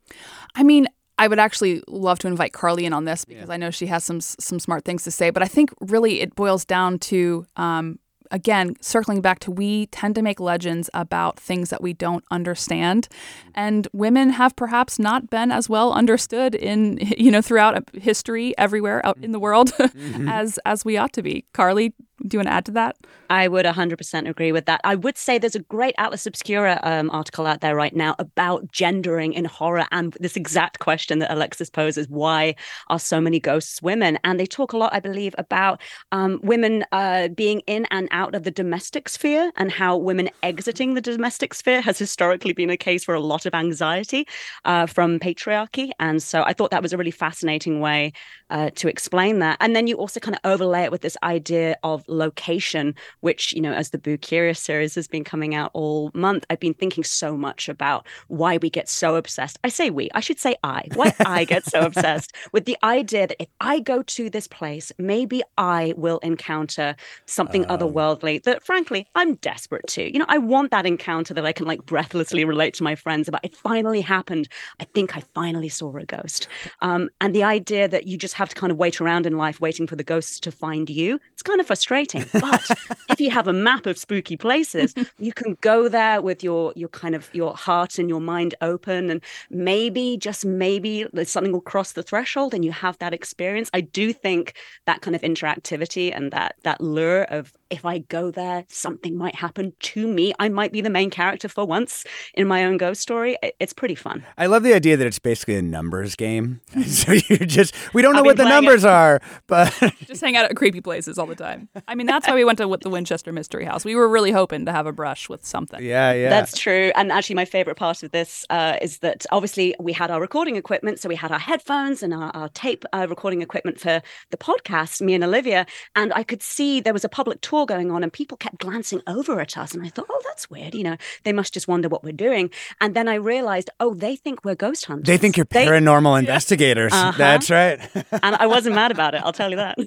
[0.55, 3.69] I mean, I would actually love to invite Carly in on this because I know
[3.71, 5.29] she has some some smart things to say.
[5.29, 7.99] But I think really it boils down to um,
[8.31, 13.07] again circling back to we tend to make legends about things that we don't understand,
[13.53, 19.05] and women have perhaps not been as well understood in you know throughout history everywhere
[19.05, 20.27] out in the world mm-hmm.
[20.27, 21.45] as as we ought to be.
[21.53, 21.93] Carly,
[22.27, 22.97] do you want to add to that?
[23.29, 24.81] I would 100% agree with that.
[24.83, 28.71] I would say there's a great Atlas Obscura um, article out there right now about
[28.71, 32.55] gendering in horror and this exact question that Alexis poses why
[32.89, 34.19] are so many ghosts women?
[34.23, 35.81] And they talk a lot, I believe, about
[36.11, 40.93] um, women uh, being in and out of the domestic sphere and how women exiting
[40.93, 44.27] the domestic sphere has historically been a case for a lot of anxiety
[44.65, 45.91] uh, from patriarchy.
[45.99, 48.13] And so I thought that was a really fascinating way
[48.51, 49.57] uh, to explain that.
[49.59, 53.61] And then you also kind of overlay it with this idea of location, which, you
[53.61, 57.03] know, as the Boo Curious series has been coming out all month, I've been thinking
[57.03, 59.57] so much about why we get so obsessed.
[59.63, 63.27] I say we, I should say I, why I get so obsessed with the idea
[63.27, 68.63] that if I go to this place, maybe I will encounter something um, otherworldly that,
[68.63, 70.11] frankly, I'm desperate to.
[70.11, 73.29] You know, I want that encounter that I can like breathlessly relate to my friends
[73.29, 73.45] about.
[73.45, 74.49] It finally happened.
[74.79, 76.49] I think I finally saw a ghost.
[76.81, 79.61] Um, and the idea that you just have to kind of wait around in life
[79.61, 82.25] waiting for the ghosts to find you, it's kind of frustrating.
[82.33, 82.69] But
[83.09, 86.89] if you have a map of spooky places, you can go there with your your
[86.89, 91.93] kind of your heart and your mind open and maybe just maybe something will cross
[91.93, 93.69] the threshold and you have that experience.
[93.73, 98.29] I do think that kind of interactivity and that that lure of if I go
[98.29, 100.33] there, something might happen to me.
[100.39, 103.37] I might be the main character for once in my own ghost story.
[103.59, 104.25] It's pretty fun.
[104.37, 106.59] I love the idea that it's basically a numbers game.
[106.85, 108.89] so you're just, we don't know what the numbers it.
[108.89, 109.71] are, but.
[110.05, 111.69] just hang out at creepy places all the time.
[111.87, 113.85] I mean, that's why we went to the Winchester Mystery House.
[113.85, 115.81] We were really hoping to have a brush with something.
[115.81, 116.29] Yeah, yeah.
[116.29, 116.91] That's true.
[116.95, 120.55] And actually, my favorite part of this uh, is that obviously we had our recording
[120.55, 120.99] equipment.
[120.99, 125.01] So we had our headphones and our, our tape uh, recording equipment for the podcast,
[125.01, 125.65] me and Olivia.
[125.95, 128.57] And I could see there was a public tour tour going on and people kept
[128.59, 129.73] glancing over at us.
[129.73, 130.73] And I thought, oh, that's weird.
[130.73, 132.49] You know, they must just wonder what we're doing.
[132.79, 135.07] And then I realized, oh, they think we're ghost hunters.
[135.07, 136.93] They think you're paranormal they, investigators.
[136.93, 137.17] Uh-huh.
[137.17, 137.79] That's right.
[138.23, 139.21] and I wasn't mad about it.
[139.23, 139.77] I'll tell you that.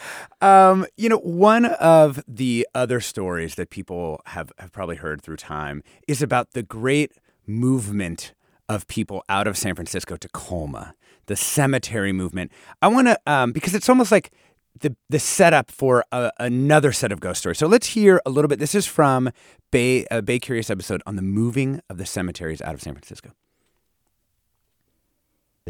[0.40, 5.36] um, you know, one of the other stories that people have, have probably heard through
[5.36, 7.12] time is about the great
[7.46, 8.34] movement
[8.68, 10.94] of people out of San Francisco to Colma,
[11.26, 12.52] the cemetery movement.
[12.80, 14.30] I want to, um, because it's almost like
[14.78, 17.58] the the setup for a, another set of ghost stories.
[17.58, 18.58] So let's hear a little bit.
[18.58, 19.30] This is from
[19.70, 23.32] Bay a Bay Curious episode on the moving of the cemeteries out of San Francisco.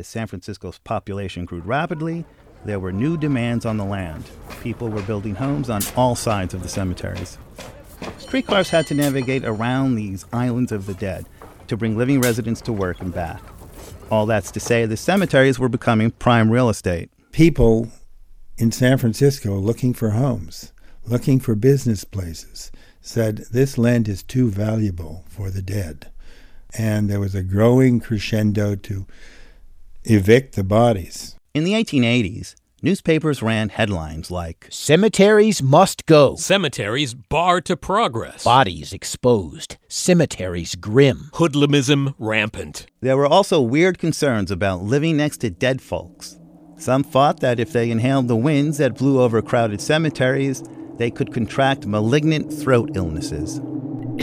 [0.00, 2.24] As San Francisco's population grew rapidly,
[2.64, 4.24] there were new demands on the land.
[4.62, 7.36] People were building homes on all sides of the cemeteries.
[8.16, 11.26] Streetcars had to navigate around these islands of the dead
[11.66, 13.42] to bring living residents to work and back.
[14.10, 17.10] All that's to say, the cemeteries were becoming prime real estate.
[17.30, 17.88] People
[18.56, 20.72] in San Francisco looking for homes,
[21.04, 26.10] looking for business places, said this land is too valuable for the dead.
[26.78, 29.06] And there was a growing crescendo to
[30.04, 31.36] evict the bodies.
[31.54, 36.36] In the 1880s, newspapers ran headlines like Cemeteries must go.
[36.36, 38.44] Cemeteries bar to progress.
[38.44, 39.76] Bodies exposed.
[39.88, 41.30] Cemeteries grim.
[41.34, 42.86] Hoodlumism rampant.
[43.00, 46.36] There were also weird concerns about living next to dead folks
[46.80, 50.64] some thought that if they inhaled the winds that blew over crowded cemeteries,
[50.96, 53.58] they could contract malignant throat illnesses.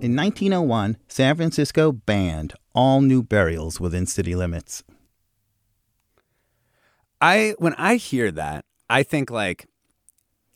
[0.00, 4.84] In 1901, San Francisco banned all new burials within city limits.
[7.20, 9.66] I when I hear that, I think like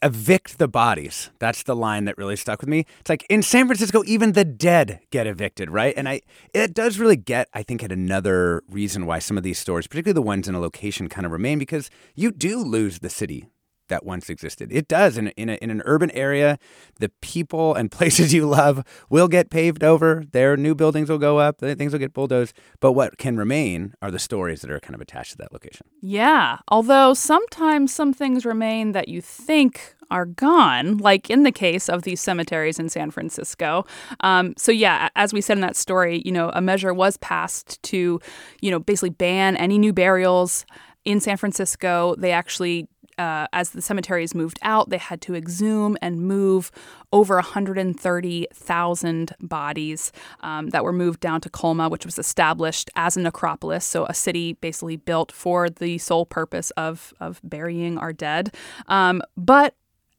[0.00, 1.30] evict the bodies.
[1.40, 2.86] That's the line that really stuck with me.
[3.00, 5.94] It's like in San Francisco, even the dead get evicted, right?
[5.96, 6.20] And I
[6.54, 10.14] it does really get, I think, at another reason why some of these stores, particularly
[10.14, 13.48] the ones in a location, kind of remain because you do lose the city
[13.92, 14.72] that once existed.
[14.72, 15.18] It does.
[15.18, 16.58] In, in, a, in an urban area,
[16.98, 20.24] the people and places you love will get paved over.
[20.32, 21.58] Their new buildings will go up.
[21.60, 22.56] Things will get bulldozed.
[22.80, 25.86] But what can remain are the stories that are kind of attached to that location.
[26.00, 26.58] Yeah.
[26.68, 32.02] Although sometimes some things remain that you think are gone, like in the case of
[32.02, 33.84] these cemeteries in San Francisco.
[34.20, 37.82] Um, so yeah, as we said in that story, you know, a measure was passed
[37.84, 38.20] to,
[38.60, 40.66] you know, basically ban any new burials
[41.04, 42.14] in San Francisco.
[42.18, 46.70] They actually uh, as the cemeteries moved out, they had to exhume and move
[47.12, 53.20] over 130,000 bodies um, that were moved down to Colma, which was established as a
[53.20, 58.54] necropolis, so a city basically built for the sole purpose of, of burying our dead.
[58.88, 59.74] Um, but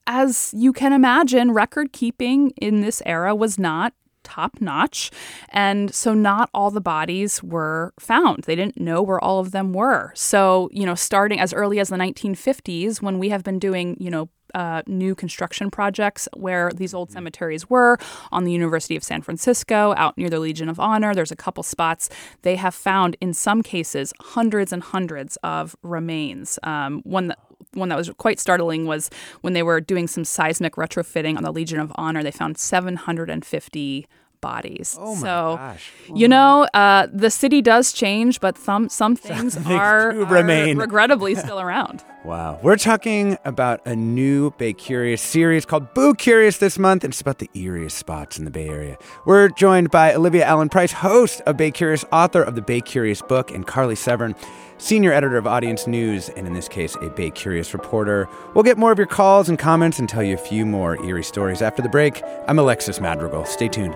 [0.06, 5.12] as you can imagine, record keeping in this era was not top notch.
[5.50, 8.44] And so not all the bodies were found.
[8.44, 10.12] They didn't know where all of them were.
[10.16, 14.10] So, you know, starting as early as the 1950s, when we have been doing, you
[14.10, 17.98] know, uh, new construction projects where these old cemeteries were
[18.32, 21.16] on the University of San Francisco, out near the Legion of Honor.
[21.16, 22.10] There's a couple spots.
[22.44, 26.60] They have found, in some cases, hundreds and hundreds of remains.
[26.64, 27.40] Um, one that
[27.74, 29.10] one that was quite startling was
[29.42, 32.24] when they were doing some seismic retrofitting on the Legion of Honor.
[32.24, 34.08] They found 750
[34.44, 34.96] bodies.
[35.00, 35.92] Oh my so, gosh.
[36.14, 40.78] you know, uh, the city does change, but some some things things are, are remain.
[40.78, 42.04] regrettably still around.
[42.24, 42.60] Wow.
[42.62, 47.20] We're talking about a new Bay Curious series called Boo Curious this month, and it's
[47.20, 48.98] about the eeriest spots in the Bay Area.
[49.26, 53.22] We're joined by Olivia Allen Price, host of Bay Curious, author of the Bay Curious
[53.22, 54.36] book, and Carly Severn,
[54.78, 58.30] senior editor of Audience News, and in this case, a Bay Curious reporter.
[58.54, 61.24] We'll get more of your calls and comments and tell you a few more eerie
[61.24, 62.22] stories after the break.
[62.48, 63.44] I'm Alexis Madrigal.
[63.44, 63.96] Stay tuned.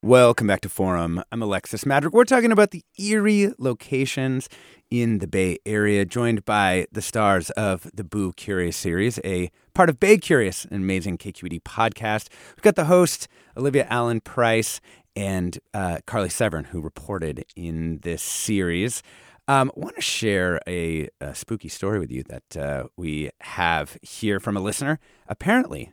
[0.00, 1.24] Welcome back to Forum.
[1.32, 2.16] I'm Alexis Madrigal.
[2.16, 4.48] We're talking about the eerie locations
[4.92, 9.90] in the Bay Area, joined by the stars of the Boo Curious series, a part
[9.90, 12.28] of Bay Curious, an amazing KQED podcast.
[12.54, 13.26] We've got the host,
[13.56, 14.80] Olivia Allen Price,
[15.16, 19.02] and uh, Carly Severn, who reported in this series.
[19.48, 23.98] Um, I want to share a, a, spooky story with you that uh, we have
[24.02, 25.00] here from a listener.
[25.26, 25.90] Apparently,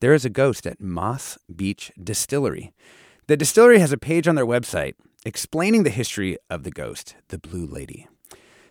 [0.00, 2.72] there is a ghost at Moss Beach Distillery.
[3.26, 7.38] The distillery has a page on their website explaining the history of the ghost, the
[7.38, 8.06] Blue Lady.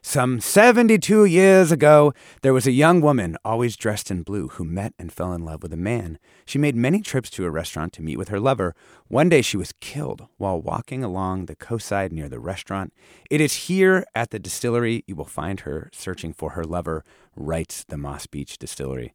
[0.05, 4.93] Some 72 years ago, there was a young woman, always dressed in blue, who met
[4.99, 6.19] and fell in love with a man.
[6.45, 8.75] She made many trips to a restaurant to meet with her lover.
[9.07, 12.93] One day she was killed while walking along the coastside near the restaurant.
[13.31, 17.85] It is here at the distillery you will find her searching for her lover, writes
[17.85, 19.13] the Moss Beach Distillery.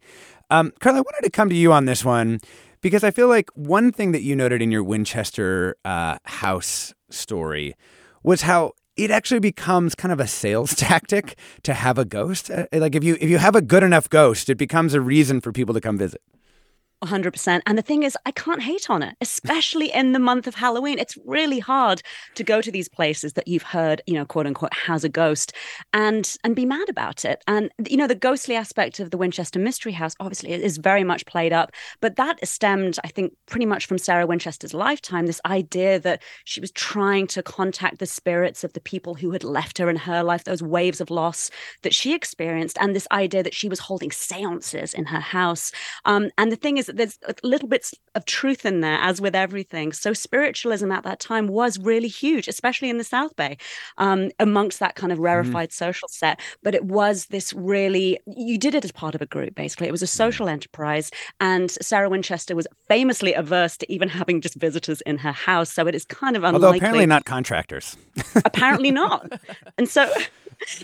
[0.51, 2.41] Um, Carly, I wanted to come to you on this one
[2.81, 7.75] because I feel like one thing that you noted in your Winchester uh, house story
[8.23, 12.51] was how it actually becomes kind of a sales tactic to have a ghost.
[12.51, 15.41] Uh, Like if you if you have a good enough ghost, it becomes a reason
[15.41, 16.21] for people to come visit.
[17.05, 17.61] 100%.
[17.67, 20.99] And the thing is, I can't hate on it, especially in the month of Halloween.
[20.99, 22.03] It's really hard
[22.35, 25.53] to go to these places that you've heard, you know, quote unquote, has a ghost
[25.93, 27.43] and and be mad about it.
[27.47, 31.27] And you know, the ghostly aspect of the Winchester Mystery House obviously is very much
[31.27, 36.01] played up, but that stemmed, I think, pretty much from Sarah Winchester's lifetime, this idea
[36.01, 39.89] that she was trying to contact the spirits of the people who had left her
[39.89, 41.51] in her life, those waves of loss
[41.83, 45.71] that she experienced, and this idea that she was holding seances in her house.
[46.05, 49.93] Um, and the thing is, there's little bits of truth in there, as with everything.
[49.93, 53.57] So spiritualism at that time was really huge, especially in the South Bay,
[53.99, 55.85] um, amongst that kind of rarefied mm-hmm.
[55.85, 56.41] social set.
[56.63, 59.89] But it was this really, you did it as part of a group, basically.
[59.89, 60.55] It was a social mm-hmm.
[60.55, 61.11] enterprise.
[61.41, 65.73] And Sarah Winchester was famously averse to even having just visitors in her house.
[65.73, 66.67] So it is kind of unlikely.
[66.67, 67.97] Although apparently not contractors.
[68.45, 69.33] apparently not.
[69.77, 70.11] And so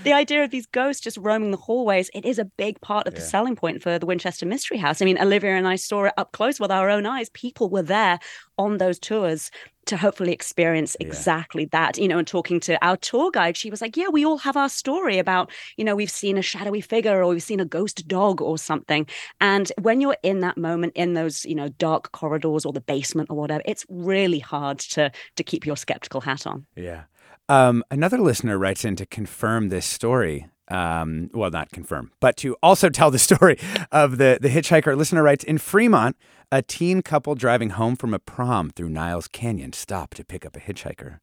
[0.03, 3.15] the idea of these ghosts just roaming the hallways, it is a big part of
[3.15, 3.21] yeah.
[3.21, 5.03] the selling point for the Winchester Mystery House.
[5.03, 7.29] I mean, Olivia and I saw it up close with our own eyes.
[7.31, 8.19] People were there
[8.59, 9.51] on those tours
[9.87, 11.69] to hopefully experience exactly yeah.
[11.73, 14.39] that you know and talking to our tour guide she was like yeah we all
[14.39, 17.65] have our story about you know we've seen a shadowy figure or we've seen a
[17.65, 19.07] ghost dog or something
[19.41, 23.29] and when you're in that moment in those you know dark corridors or the basement
[23.31, 27.03] or whatever it's really hard to to keep your skeptical hat on yeah
[27.49, 30.47] um, another listener writes in to confirm this story.
[30.69, 33.59] Um, well, not confirm, but to also tell the story
[33.93, 34.97] of the, the hitchhiker.
[34.97, 36.17] Listener writes In Fremont,
[36.51, 40.57] a teen couple driving home from a prom through Niles Canyon stopped to pick up
[40.57, 41.19] a hitchhiker.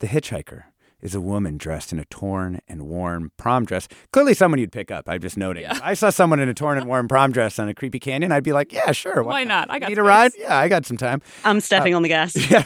[0.00, 0.64] The hitchhiker,
[1.02, 3.88] is a woman dressed in a torn and worn prom dress.
[4.12, 5.08] Clearly, someone you'd pick up.
[5.08, 5.64] I'm just noting.
[5.64, 5.72] Yeah.
[5.72, 8.32] If I saw someone in a torn and worn prom dress on a creepy canyon,
[8.32, 9.22] I'd be like, yeah, sure.
[9.22, 9.70] Why, why not?
[9.70, 9.98] I got need space.
[9.98, 10.32] a ride.
[10.38, 11.20] Yeah, I got some time.
[11.44, 12.36] I'm stepping uh, on the gas.
[12.52, 12.64] Yeah.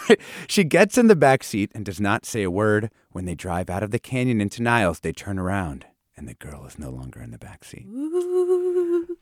[0.49, 2.91] she gets in the back seat and does not say a word.
[3.11, 6.67] When they drive out of the canyon into Niles, they turn around and the girl
[6.67, 7.87] is no longer in the back seat.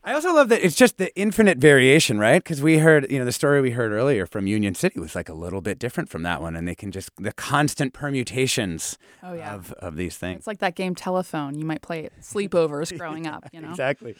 [0.07, 2.37] I also love that it's just the infinite variation, right?
[2.43, 5.29] Because we heard, you know, the story we heard earlier from Union City was like
[5.29, 9.33] a little bit different from that one, and they can just the constant permutations Oh,
[9.33, 9.55] yeah.
[9.55, 10.39] of of these things.
[10.39, 11.57] It's like that game telephone.
[11.57, 13.71] You might play it sleepovers growing up, you know?
[13.71, 14.15] Exactly.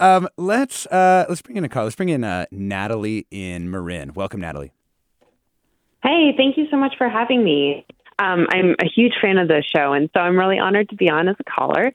[0.00, 1.84] Um, let's uh, let's bring in a call.
[1.84, 4.12] Let's bring in uh, Natalie in Marin.
[4.12, 4.72] Welcome, Natalie.
[6.02, 7.86] Hey, thank you so much for having me.
[8.18, 11.08] Um, I'm a huge fan of the show, and so I'm really honored to be
[11.08, 11.90] on as a caller.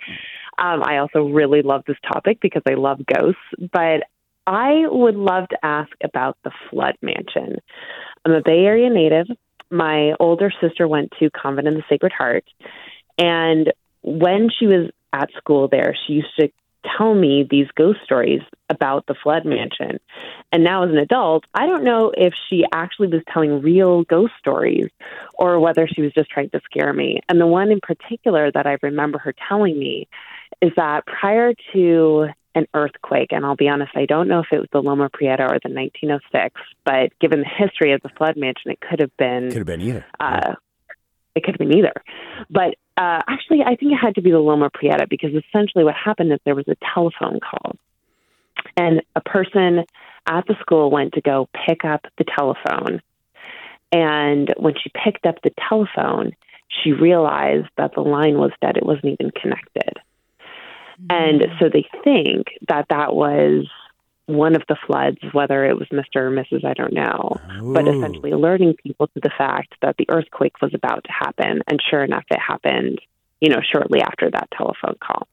[0.57, 3.39] Um, I also really love this topic because I love ghosts,
[3.71, 4.03] but
[4.45, 7.57] I would love to ask about the Flood Mansion.
[8.25, 9.27] I'm a Bay Area native.
[9.69, 12.45] My older sister went to Convent of the Sacred Heart,
[13.17, 16.49] and when she was at school there, she used to
[16.97, 19.99] tell me these ghost stories about the Flood Mansion.
[20.51, 24.33] And now, as an adult, I don't know if she actually was telling real ghost
[24.39, 24.87] stories
[25.33, 27.21] or whether she was just trying to scare me.
[27.27, 30.07] And the one in particular that I remember her telling me
[30.61, 34.59] is that prior to an earthquake, and I'll be honest, I don't know if it
[34.59, 38.71] was the Loma Prieta or the 1906, but given the history of the Flood Mansion,
[38.71, 39.49] it could have been.
[39.49, 40.05] Could have been either.
[40.19, 40.55] Uh,
[41.35, 41.93] it could have been either.
[42.49, 45.93] But uh, actually, I think it had to be the Loma Prieta because essentially what
[45.93, 47.75] happened is there was a telephone call.
[48.75, 49.85] And a person
[50.27, 53.01] at the school went to go pick up the telephone.
[53.91, 56.31] And when she picked up the telephone,
[56.69, 58.77] she realized that the line was dead.
[58.77, 59.99] It wasn't even connected.
[61.09, 63.67] And so they think that that was
[64.25, 66.17] one of the floods, whether it was Mr.
[66.17, 67.37] or Mrs., I don't know,
[67.73, 71.61] but essentially alerting people to the fact that the earthquake was about to happen.
[71.67, 72.99] And sure enough, it happened,
[73.39, 75.27] you know, shortly after that telephone call.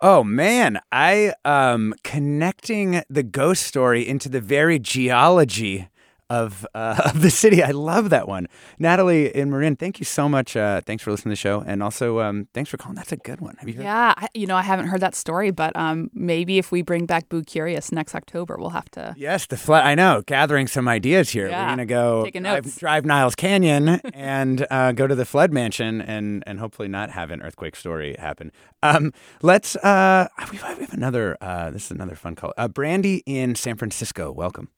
[0.00, 5.88] Oh man, I um connecting the ghost story into the very geology
[6.30, 7.62] of uh, of the city.
[7.62, 8.48] I love that one,
[8.78, 9.76] Natalie in Marin.
[9.76, 10.56] Thank you so much.
[10.56, 12.96] Uh, thanks for listening to the show, and also um, thanks for calling.
[12.96, 13.56] That's a good one.
[13.58, 13.84] Have you heard?
[13.84, 17.06] Yeah, I, you know, I haven't heard that story, but um, maybe if we bring
[17.06, 19.14] back Boo Curious next October, we'll have to.
[19.16, 19.84] Yes, the flood.
[19.84, 20.22] I know.
[20.26, 21.48] Gathering some ideas here.
[21.48, 25.52] Yeah, We're gonna go taking drive, drive Niles Canyon and uh, go to the flood
[25.52, 28.52] mansion and and hopefully not have an earthquake story happen.
[28.82, 29.12] Um,
[29.42, 29.76] let's.
[29.76, 31.36] Uh, we have, we have another.
[31.40, 32.52] Uh, this is another fun call.
[32.56, 34.32] Uh, Brandy in San Francisco.
[34.32, 34.68] Welcome.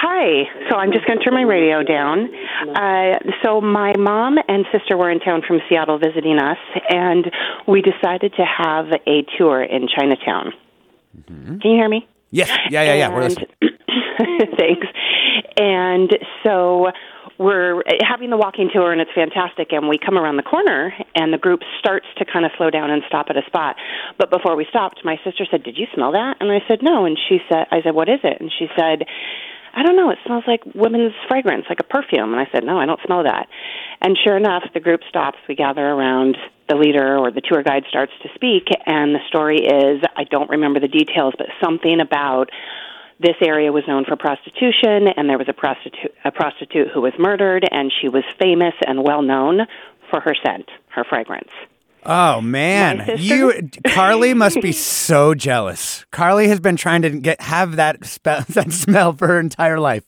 [0.00, 0.44] Hi.
[0.70, 2.28] So I'm just going to turn my radio down.
[2.70, 7.26] Uh, so my mom and sister were in town from Seattle visiting us, and
[7.66, 10.52] we decided to have a tour in Chinatown.
[11.26, 12.06] Can you hear me?
[12.30, 12.48] Yes.
[12.70, 12.82] Yeah.
[12.82, 12.94] Yeah.
[12.94, 13.20] Yeah.
[13.20, 13.46] And-.
[14.58, 14.86] Thanks.
[15.56, 16.10] And
[16.44, 16.92] so
[17.38, 19.72] we're having the walking tour, and it's fantastic.
[19.72, 22.90] And we come around the corner, and the group starts to kind of slow down
[22.90, 23.76] and stop at a spot.
[24.18, 27.04] But before we stopped, my sister said, "Did you smell that?" And I said, "No."
[27.04, 29.06] And she said, "I said, what is it?" And she said.
[29.74, 30.10] I don't know.
[30.10, 32.32] It smells like women's fragrance, like a perfume.
[32.32, 33.48] And I said, No, I don't smell that.
[34.00, 35.38] And sure enough, the group stops.
[35.48, 36.36] We gather around.
[36.68, 38.68] The leader or the tour guide starts to speak.
[38.84, 42.50] And the story is I don't remember the details, but something about
[43.20, 47.12] this area was known for prostitution, and there was a prostitute, a prostitute who was
[47.18, 49.66] murdered, and she was famous and well known
[50.10, 51.50] for her scent, her fragrance.
[52.06, 56.04] Oh man, you Carly must be so jealous.
[56.10, 60.04] Carly has been trying to get have that spe- that smell for her entire life.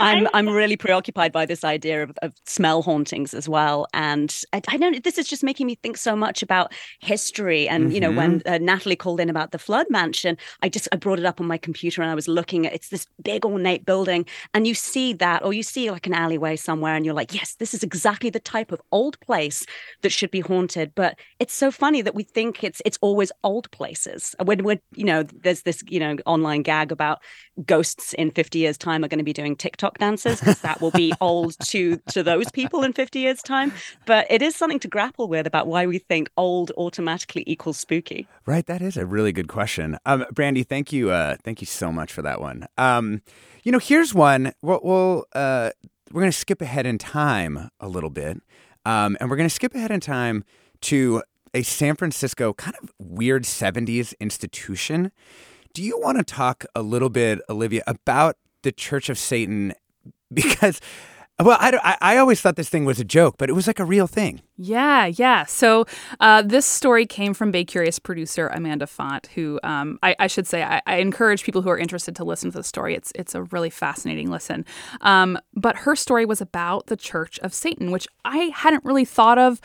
[0.00, 4.60] I'm I'm really preoccupied by this idea of, of smell hauntings as well, and I,
[4.68, 5.02] I don't.
[5.02, 7.68] This is just making me think so much about history.
[7.68, 10.96] And you know, when uh, Natalie called in about the flood mansion, I just I
[10.96, 13.84] brought it up on my computer and I was looking at it's this big ornate
[13.86, 17.34] building, and you see that, or you see like an alleyway somewhere, and you're like,
[17.34, 19.64] yes, this is exactly the type of old place
[20.02, 20.92] that should be haunted.
[20.94, 24.34] But it's so funny that we think it's it's always old places.
[24.44, 27.22] When we're you know, there's this you know online gag about
[27.64, 30.90] ghosts in 50 years time are going to be doing TikTok dances because that will
[30.90, 33.72] be old to to those people in 50 years time
[34.06, 38.26] but it is something to grapple with about why we think old automatically equals spooky
[38.46, 39.98] Right, that is a really good question.
[40.06, 42.66] Um, Brandy, thank you, uh, thank you so much for that one.
[42.78, 43.22] Um,
[43.64, 44.52] you know, here's one.
[44.62, 45.70] We'll, we'll uh,
[46.12, 48.40] we're going to skip ahead in time a little bit,
[48.84, 50.44] um, and we're going to skip ahead in time
[50.82, 55.10] to a San Francisco kind of weird '70s institution.
[55.74, 59.72] Do you want to talk a little bit, Olivia, about the Church of Satan?
[60.34, 60.80] Because,
[61.38, 63.84] well, I, I, always thought this thing was a joke, but it was like a
[63.84, 64.42] real thing.
[64.56, 65.44] Yeah, yeah.
[65.44, 65.86] So
[66.18, 70.48] uh, this story came from Bay Curious producer Amanda Font, who um, I, I should
[70.48, 72.96] say I, I encourage people who are interested to listen to the story.
[72.96, 74.64] It's it's a really fascinating listen.
[75.00, 79.38] Um, but her story was about the Church of Satan, which I hadn't really thought
[79.38, 79.60] of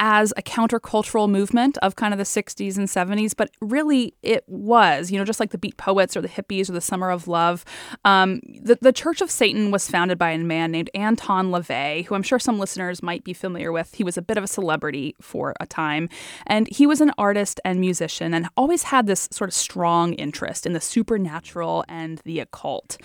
[0.00, 5.10] as a countercultural movement of kind of the 60s and 70s, but really it was,
[5.10, 7.66] you know, just like the Beat Poets or the Hippies or the Summer of Love.
[8.06, 12.14] Um, the, the Church of Satan was founded by a man named Anton LaVey, who
[12.14, 13.94] I'm sure some listeners might be familiar with.
[13.94, 16.08] He was a bit of a celebrity for a time,
[16.46, 20.64] and he was an artist and musician and always had this sort of strong interest
[20.64, 22.96] in the supernatural and the occult.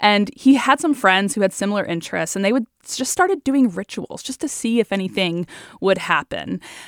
[0.00, 3.70] And he had some friends who had similar interests, and they would just started doing
[3.70, 5.46] rituals just to see if anything
[5.80, 6.41] would happen.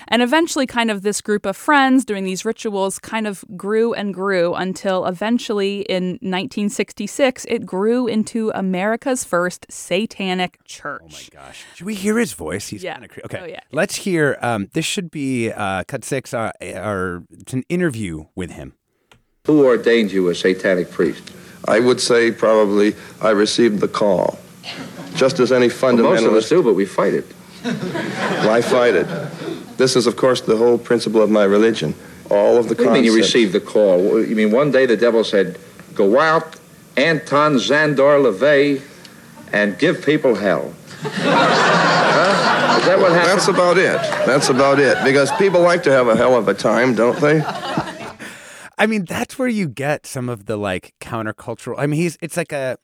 [0.09, 4.13] And eventually, kind of this group of friends doing these rituals kind of grew and
[4.15, 11.03] grew until eventually in 1966, it grew into America's first satanic church.
[11.05, 11.65] Oh my gosh.
[11.75, 12.69] Should we hear his voice?
[12.69, 12.95] He's Yeah.
[12.95, 13.41] kind of cre- okay.
[13.43, 13.61] Oh, yeah.
[13.73, 14.39] Let's hear.
[14.41, 16.33] Um, this should be uh, cut six.
[16.35, 18.75] Uh, or it's an interview with him.
[19.47, 21.31] Who ordained you a satanic priest?
[21.69, 24.39] I would say probably I received the call.
[25.15, 27.27] Just as any Well, most of us do, but we fight it.
[28.45, 29.07] Well, I fight it.
[29.79, 31.95] This is, of course, the whole principle of my religion.
[32.31, 34.23] All of the What do you mean you received the call?
[34.23, 35.59] You mean one day the devil said,
[35.95, 36.57] "Go out,
[36.97, 38.83] Anton Szandor LaVey,
[39.53, 42.79] and give people hell." huh?
[42.81, 43.31] Is that what happened?
[43.31, 43.97] That's about it.
[44.27, 45.03] That's about it.
[45.05, 47.41] Because people like to have a hell of a time, don't they?
[48.79, 51.77] I mean, that's where you get some of the like countercultural.
[51.79, 52.77] I mean, he's it's like a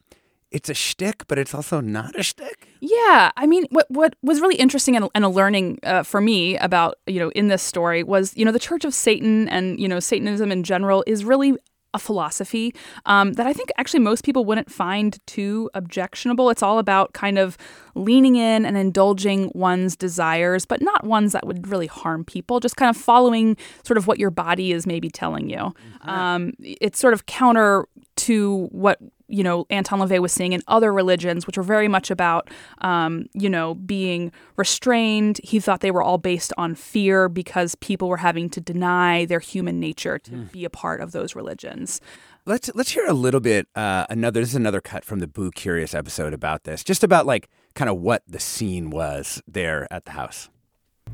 [0.51, 2.70] it's a shtick, but it's also not a shtick.
[2.81, 6.57] Yeah, I mean, what what was really interesting and, and a learning uh, for me
[6.59, 9.87] about you know in this story was you know the Church of Satan and you
[9.87, 11.57] know Satanism in general is really
[11.93, 12.73] a philosophy
[13.07, 16.49] um, that I think actually most people wouldn't find too objectionable.
[16.49, 17.59] It's all about kind of
[17.97, 22.61] leaning in and indulging one's desires, but not ones that would really harm people.
[22.61, 25.75] Just kind of following sort of what your body is maybe telling you.
[26.03, 27.87] Um, it's sort of counter
[28.21, 28.99] to what
[29.29, 32.49] you know Anton LaVey was seeing in other religions, which were very much about
[32.79, 35.41] um, you know being restrained.
[35.43, 39.41] He thought they were all based on fear because people were having to deny their
[39.41, 42.01] human nature to be a part of those religions.
[42.47, 43.69] Let's let's hear a little bit.
[43.75, 47.27] Uh, another this is another cut from the Boo Curious episode about this, just about
[47.27, 50.49] like kind of what the scene was there at the house.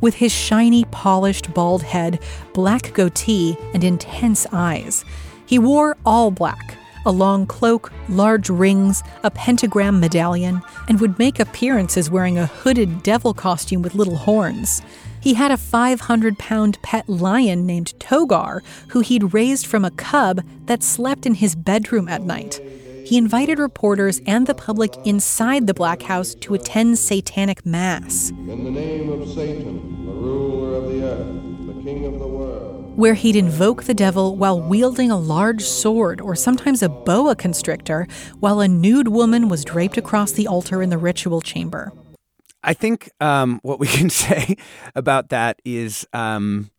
[0.00, 2.20] With his shiny, polished, bald head,
[2.52, 5.06] black goatee, and intense eyes,
[5.46, 6.76] he wore all black
[7.06, 13.02] a long cloak, large rings, a pentagram medallion, and would make appearances wearing a hooded
[13.04, 14.82] devil costume with little horns.
[15.20, 20.42] He had a 500 pound pet lion named Togare, who he'd raised from a cub
[20.66, 22.60] that slept in his bedroom at night.
[23.04, 28.30] He invited reporters and the public inside the Black House to attend satanic mass.
[28.30, 32.35] In the name of Satan, the ruler of the earth, the king of the.
[32.96, 38.08] Where he'd invoke the devil while wielding a large sword or sometimes a boa constrictor,
[38.40, 41.92] while a nude woman was draped across the altar in the ritual chamber.
[42.62, 44.56] I think um, what we can say
[44.94, 46.70] about that is um,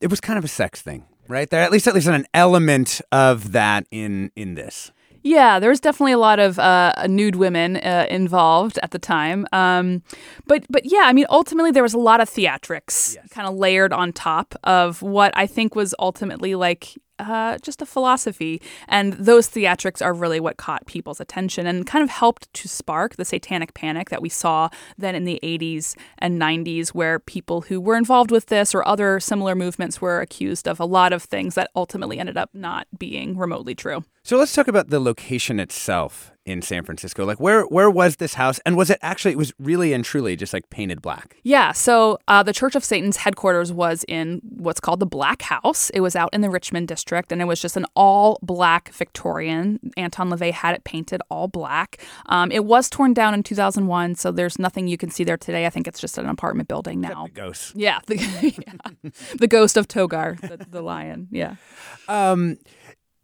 [0.00, 1.50] it was kind of a sex thing, right?
[1.50, 4.92] There, at least, at least an element of that in in this.
[5.26, 9.44] Yeah, there was definitely a lot of uh, nude women uh, involved at the time.
[9.50, 10.04] Um,
[10.46, 13.92] but but yeah, I mean, ultimately there was a lot of theatrics kind of layered
[13.92, 18.62] on top of what I think was ultimately like uh, just a philosophy.
[18.86, 23.16] And those theatrics are really what caught people's attention and kind of helped to spark
[23.16, 27.80] the satanic panic that we saw then in the 80s and 90s, where people who
[27.80, 31.56] were involved with this or other similar movements were accused of a lot of things
[31.56, 34.04] that ultimately ended up not being remotely true.
[34.26, 37.24] So let's talk about the location itself in San Francisco.
[37.24, 39.30] Like, where where was this house, and was it actually?
[39.30, 41.36] It was really and truly just like painted black.
[41.44, 45.90] Yeah, so uh, the Church of Satan's headquarters was in what's called the Black House.
[45.90, 49.78] It was out in the Richmond district, and it was just an all black Victorian.
[49.96, 52.04] Anton LaVey had it painted all black.
[52.26, 55.66] Um, it was torn down in 2001, so there's nothing you can see there today.
[55.66, 57.28] I think it's just an apartment building now.
[57.32, 57.74] Ghosts.
[57.76, 59.12] Yeah, the, yeah.
[59.38, 61.28] the ghost of Togare, the, the lion.
[61.30, 61.54] Yeah.
[62.08, 62.58] Um,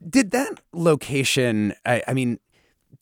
[0.09, 1.74] did that location?
[1.84, 2.38] I, I mean,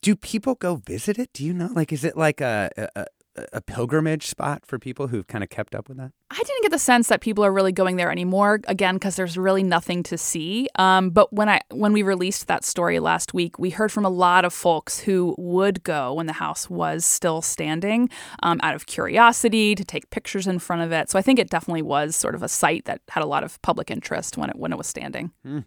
[0.02, 1.32] do people go visit it?
[1.32, 1.70] Do you know?
[1.72, 2.90] Like, is it like a
[3.36, 6.12] a, a pilgrimage spot for people who've kind of kept up with that?
[6.30, 8.60] I didn't get the sense that people are really going there anymore.
[8.66, 10.68] Again, because there's really nothing to see.
[10.76, 14.10] Um, but when I when we released that story last week, we heard from a
[14.10, 18.10] lot of folks who would go when the house was still standing,
[18.42, 21.10] um, out of curiosity to take pictures in front of it.
[21.10, 23.60] So I think it definitely was sort of a site that had a lot of
[23.62, 25.32] public interest when it when it was standing.
[25.44, 25.60] Hmm.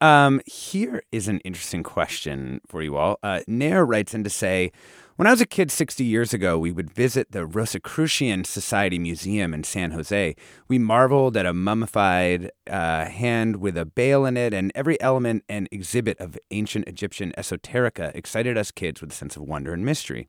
[0.00, 3.18] Um, here is an interesting question for you all.
[3.22, 4.72] Uh, Nair writes in to say,
[5.16, 9.54] when I was a kid 60 years ago, we would visit the Rosicrucian Society Museum
[9.54, 10.36] in San Jose.
[10.68, 15.44] We marveled at a mummified uh, hand with a bale in it, and every element
[15.48, 19.86] and exhibit of ancient Egyptian esoterica excited us kids with a sense of wonder and
[19.86, 20.28] mystery.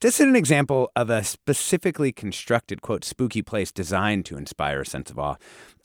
[0.00, 4.86] This is an example of a specifically constructed, quote, spooky place designed to inspire a
[4.86, 5.36] sense of awe.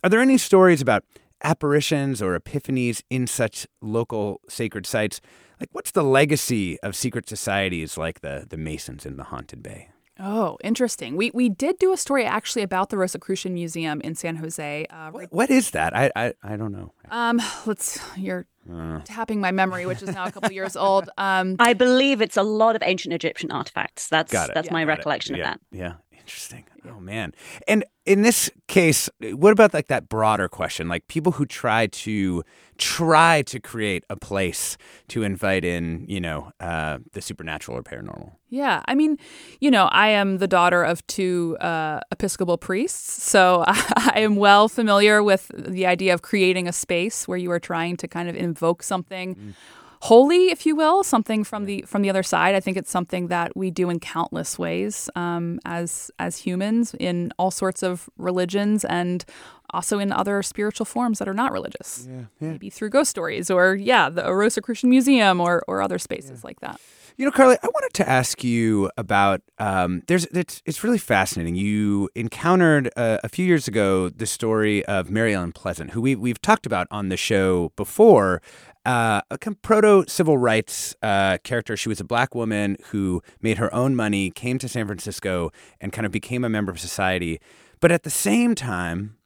[0.03, 1.03] Are there any stories about
[1.43, 5.21] apparitions or epiphanies in such local sacred sites?
[5.59, 9.89] Like, what's the legacy of secret societies like the, the Masons in the Haunted Bay?
[10.21, 11.15] Oh, interesting.
[11.15, 14.85] We we did do a story actually about the Rosicrucian Museum in San Jose.
[14.89, 15.95] Uh, right, What is that?
[15.95, 16.91] I, I, I don't know.
[17.09, 17.99] um, let's.
[18.17, 21.09] You're Uh, tapping my memory, which is now a couple years old.
[21.17, 24.09] Um, I believe it's a lot of ancient Egyptian artifacts.
[24.09, 24.55] That's Got it.
[24.55, 24.97] that's my Got it.
[24.97, 25.59] recollection yeah, of that.
[25.71, 25.93] Yeah,
[26.29, 26.63] interesting.
[26.87, 27.33] Oh man.
[27.67, 30.87] And in this case, what about like that broader question?
[30.87, 32.43] Like people who try to
[32.77, 34.77] try to create a place
[35.07, 38.33] to invite in, you know, uh, the supernatural or paranormal.
[38.49, 39.17] Yeah, I mean,
[39.59, 44.69] you know, I am the daughter of two uh, Episcopal priests, so I am well
[44.69, 48.35] familiar with the idea of creating a space where you are trying to kind of
[48.35, 49.55] invoke something
[50.01, 52.55] holy, if you will, something from the from the other side.
[52.55, 57.31] I think it's something that we do in countless ways um, as as humans in
[57.37, 59.25] all sorts of religions and
[59.71, 62.07] also in other spiritual forms that are not religious.
[62.09, 62.51] Yeah, yeah.
[62.51, 66.79] Maybe through ghost stories or yeah, the Rosicrucian Museum or or other spaces like that.
[67.19, 69.41] You know, Carly, I wanted to ask you about.
[69.57, 71.55] Um, there's it's it's really fascinating.
[71.55, 76.15] You encountered uh, a few years ago the story of Mary Ellen Pleasant, who we
[76.15, 78.41] we've talked about on the show before.
[78.85, 81.75] Uh, a proto civil rights uh, character.
[81.75, 85.51] She was a black woman who made her own money, came to San Francisco,
[85.81, 87.39] and kind of became a member of society.
[87.81, 89.17] But at the same time,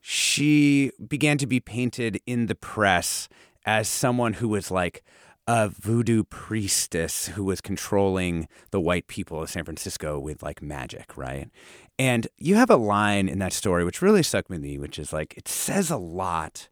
[0.00, 3.28] she began to be painted in the press
[3.64, 5.04] as someone who was like
[5.46, 11.16] a voodoo priestess who was controlling the white people of San Francisco with like magic,
[11.16, 11.50] right?
[11.98, 15.12] And you have a line in that story which really stuck with me, which is
[15.12, 16.68] like, it says a lot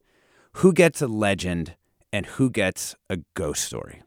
[0.54, 1.76] who gets a legend
[2.12, 4.02] and who gets a ghost story.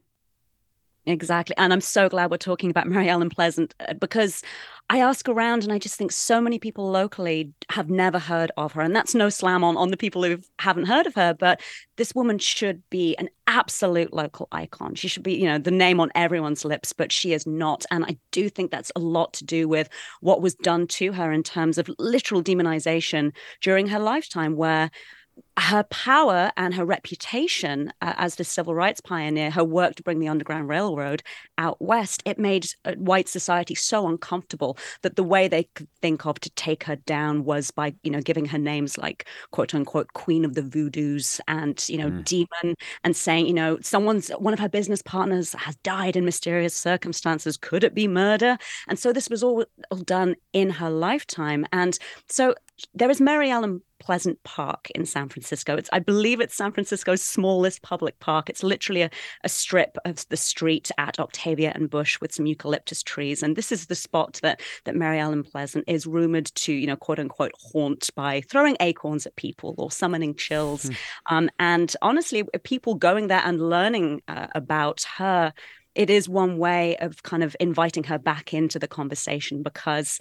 [1.06, 1.56] Exactly.
[1.58, 4.42] And I'm so glad we're talking about Mary Ellen Pleasant uh, because
[4.90, 8.74] I ask around and I just think so many people locally have never heard of
[8.74, 8.82] her.
[8.82, 11.62] And that's no slam on, on the people who haven't heard of her, but
[11.98, 14.96] this woman should be an absolute local icon.
[14.96, 17.86] She should be, you know, the name on everyone's lips, but she is not.
[17.92, 19.90] And I do think that's a lot to do with
[20.22, 24.90] what was done to her in terms of literal demonization during her lifetime, where
[25.60, 30.20] her power and her reputation uh, as the civil rights pioneer, her work to bring
[30.20, 31.24] the Underground Railroad
[31.58, 36.26] out west, it made uh, white society so uncomfortable that the way they could think
[36.26, 40.14] of to take her down was by, you know, giving her names like quote unquote
[40.14, 42.26] Queen of the Voodoos and, you know, Mm.
[42.26, 46.76] Demon and saying, you know, someone's one of her business partners has died in mysterious
[46.76, 47.58] circumstances.
[47.58, 48.58] Could it be murder?
[48.88, 51.66] And so this was all, all done in her lifetime.
[51.72, 51.98] And
[52.30, 52.56] so
[52.94, 55.43] there is Mary Ellen Pleasant Park in San Francisco.
[55.52, 58.50] It's, I believe, it's San Francisco's smallest public park.
[58.50, 59.10] It's literally a,
[59.44, 63.72] a strip of the street at Octavia and Bush with some eucalyptus trees, and this
[63.72, 67.52] is the spot that that Mary Ellen Pleasant is rumored to, you know, quote unquote,
[67.60, 70.90] haunt by throwing acorns at people or summoning chills.
[71.30, 75.54] Um, and honestly, people going there and learning uh, about her.
[75.96, 80.18] It is one way of kind of inviting her back into the conversation because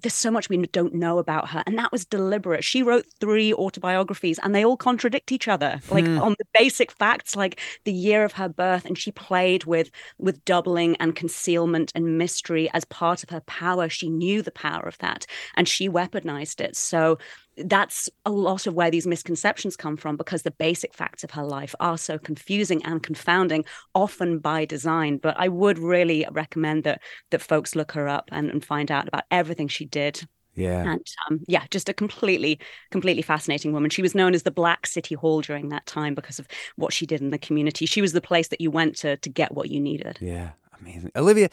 [0.00, 2.64] there's so much we don't know about her and that was deliberate.
[2.64, 6.18] She wrote three autobiographies and they all contradict each other like Hmm.
[6.18, 10.42] on the basic facts like the year of her birth and she played with with
[10.46, 13.88] doubling and concealment and mystery as part of her power.
[13.90, 15.26] She knew the power of that
[15.56, 16.74] and she weaponized it.
[16.74, 17.18] So
[17.56, 21.44] that's a lot of where these misconceptions come from because the basic facts of her
[21.44, 25.18] life are so confusing and confounding often by design.
[25.18, 29.08] But i would really recommend that that folks look her up and, and find out
[29.08, 30.26] about everything she did.
[30.54, 30.82] Yeah.
[30.82, 32.58] and um, yeah just a completely
[32.90, 33.90] completely fascinating woman.
[33.90, 36.46] She was known as the black city hall during that time because of
[36.76, 37.86] what she did in the community.
[37.86, 40.18] She was the place that you went to to get what you needed.
[40.20, 40.50] Yeah.
[40.82, 41.12] Amazing.
[41.14, 41.48] Olivia,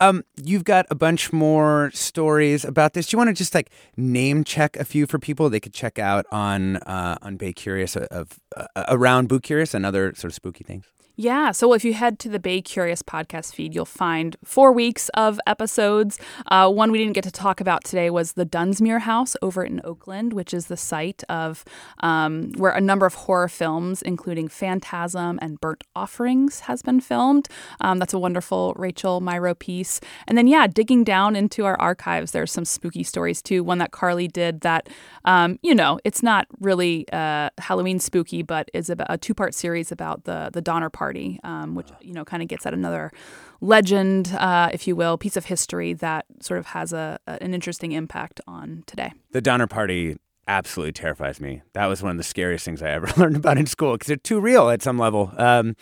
[0.00, 3.06] um, you've got a bunch more stories about this.
[3.06, 5.98] Do you want to just like name check a few for people they could check
[5.98, 10.34] out on uh, on Bay Curious of uh, around Boo Curious and other sort of
[10.34, 10.84] spooky things?
[11.16, 11.52] Yeah.
[11.52, 15.38] So if you head to the Bay Curious podcast feed, you'll find four weeks of
[15.46, 16.18] episodes.
[16.48, 19.80] Uh, one we didn't get to talk about today was the Dunsmuir House over in
[19.84, 21.64] Oakland, which is the site of
[22.00, 27.48] um, where a number of horror films, including Phantasm and Burnt Offerings, has been filmed.
[27.80, 30.00] Um, that's a wonderful Rachel Myrow piece.
[30.26, 33.62] And then, yeah, digging down into our archives, there's some spooky stories too.
[33.62, 34.88] One that Carly did that,
[35.24, 39.92] um, you know, it's not really uh, Halloween spooky, but is a two part series
[39.92, 43.12] about the the Donner Party Party, um, which you know kind of gets at another
[43.60, 47.52] legend, uh, if you will, piece of history that sort of has a, a an
[47.52, 49.12] interesting impact on today.
[49.32, 50.16] The Donner Party
[50.48, 51.60] absolutely terrifies me.
[51.74, 54.16] That was one of the scariest things I ever learned about in school because they're
[54.16, 55.30] too real at some level.
[55.36, 55.76] Um,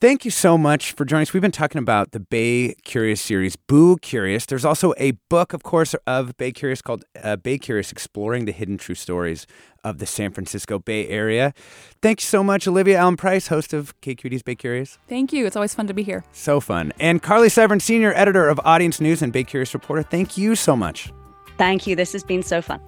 [0.00, 1.32] Thank you so much for joining us.
[1.32, 4.46] We've been talking about the Bay Curious series, Boo Curious.
[4.46, 8.52] There's also a book, of course, of Bay Curious called uh, Bay Curious Exploring the
[8.52, 9.44] Hidden True Stories
[9.82, 11.52] of the San Francisco Bay Area.
[12.00, 14.98] Thank you so much, Olivia Allen Price, host of KQED's Bay Curious.
[15.08, 15.46] Thank you.
[15.46, 16.22] It's always fun to be here.
[16.30, 16.92] So fun.
[17.00, 20.04] And Carly Severn, senior editor of Audience News and Bay Curious reporter.
[20.04, 21.12] Thank you so much.
[21.56, 21.96] Thank you.
[21.96, 22.80] This has been so fun.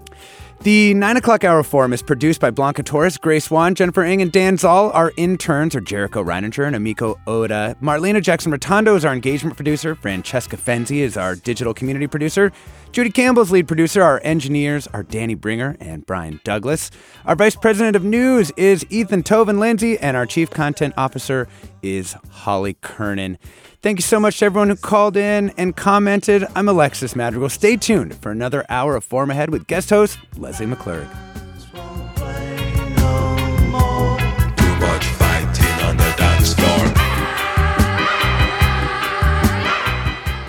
[0.62, 4.30] The 9 o'clock hour forum is produced by Blanca Torres, Grace Wan, Jennifer Ng, and
[4.30, 4.90] Dan Zoll.
[4.90, 7.78] Our interns are Jericho Reininger and Amiko Oda.
[7.80, 9.94] Marlena Jackson Rotondo is our engagement producer.
[9.94, 12.52] Francesca Fenzi is our digital community producer.
[12.92, 14.02] Judy Campbell's lead producer.
[14.02, 16.90] Our engineers are Danny Bringer and Brian Douglas.
[17.24, 21.48] Our vice president of news is Ethan Toven Lindsey, and our chief content officer
[21.82, 23.38] is Holly Kernan.
[23.82, 26.46] Thank you so much to everyone who called in and commented.
[26.54, 27.48] I'm Alexis Madrigal.
[27.48, 31.08] Stay tuned for another hour of Forum Ahead with guest host Leslie McClurg.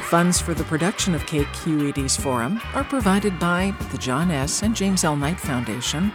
[0.10, 4.62] Funds for the production of KQED's Forum are provided by the John S.
[4.62, 5.16] and James L.
[5.16, 6.12] Knight Foundation,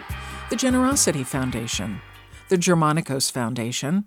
[0.50, 2.02] the Generosity Foundation,
[2.50, 4.04] the Germanacos Foundation,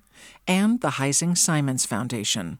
[0.47, 2.59] and the Heising Simons Foundation.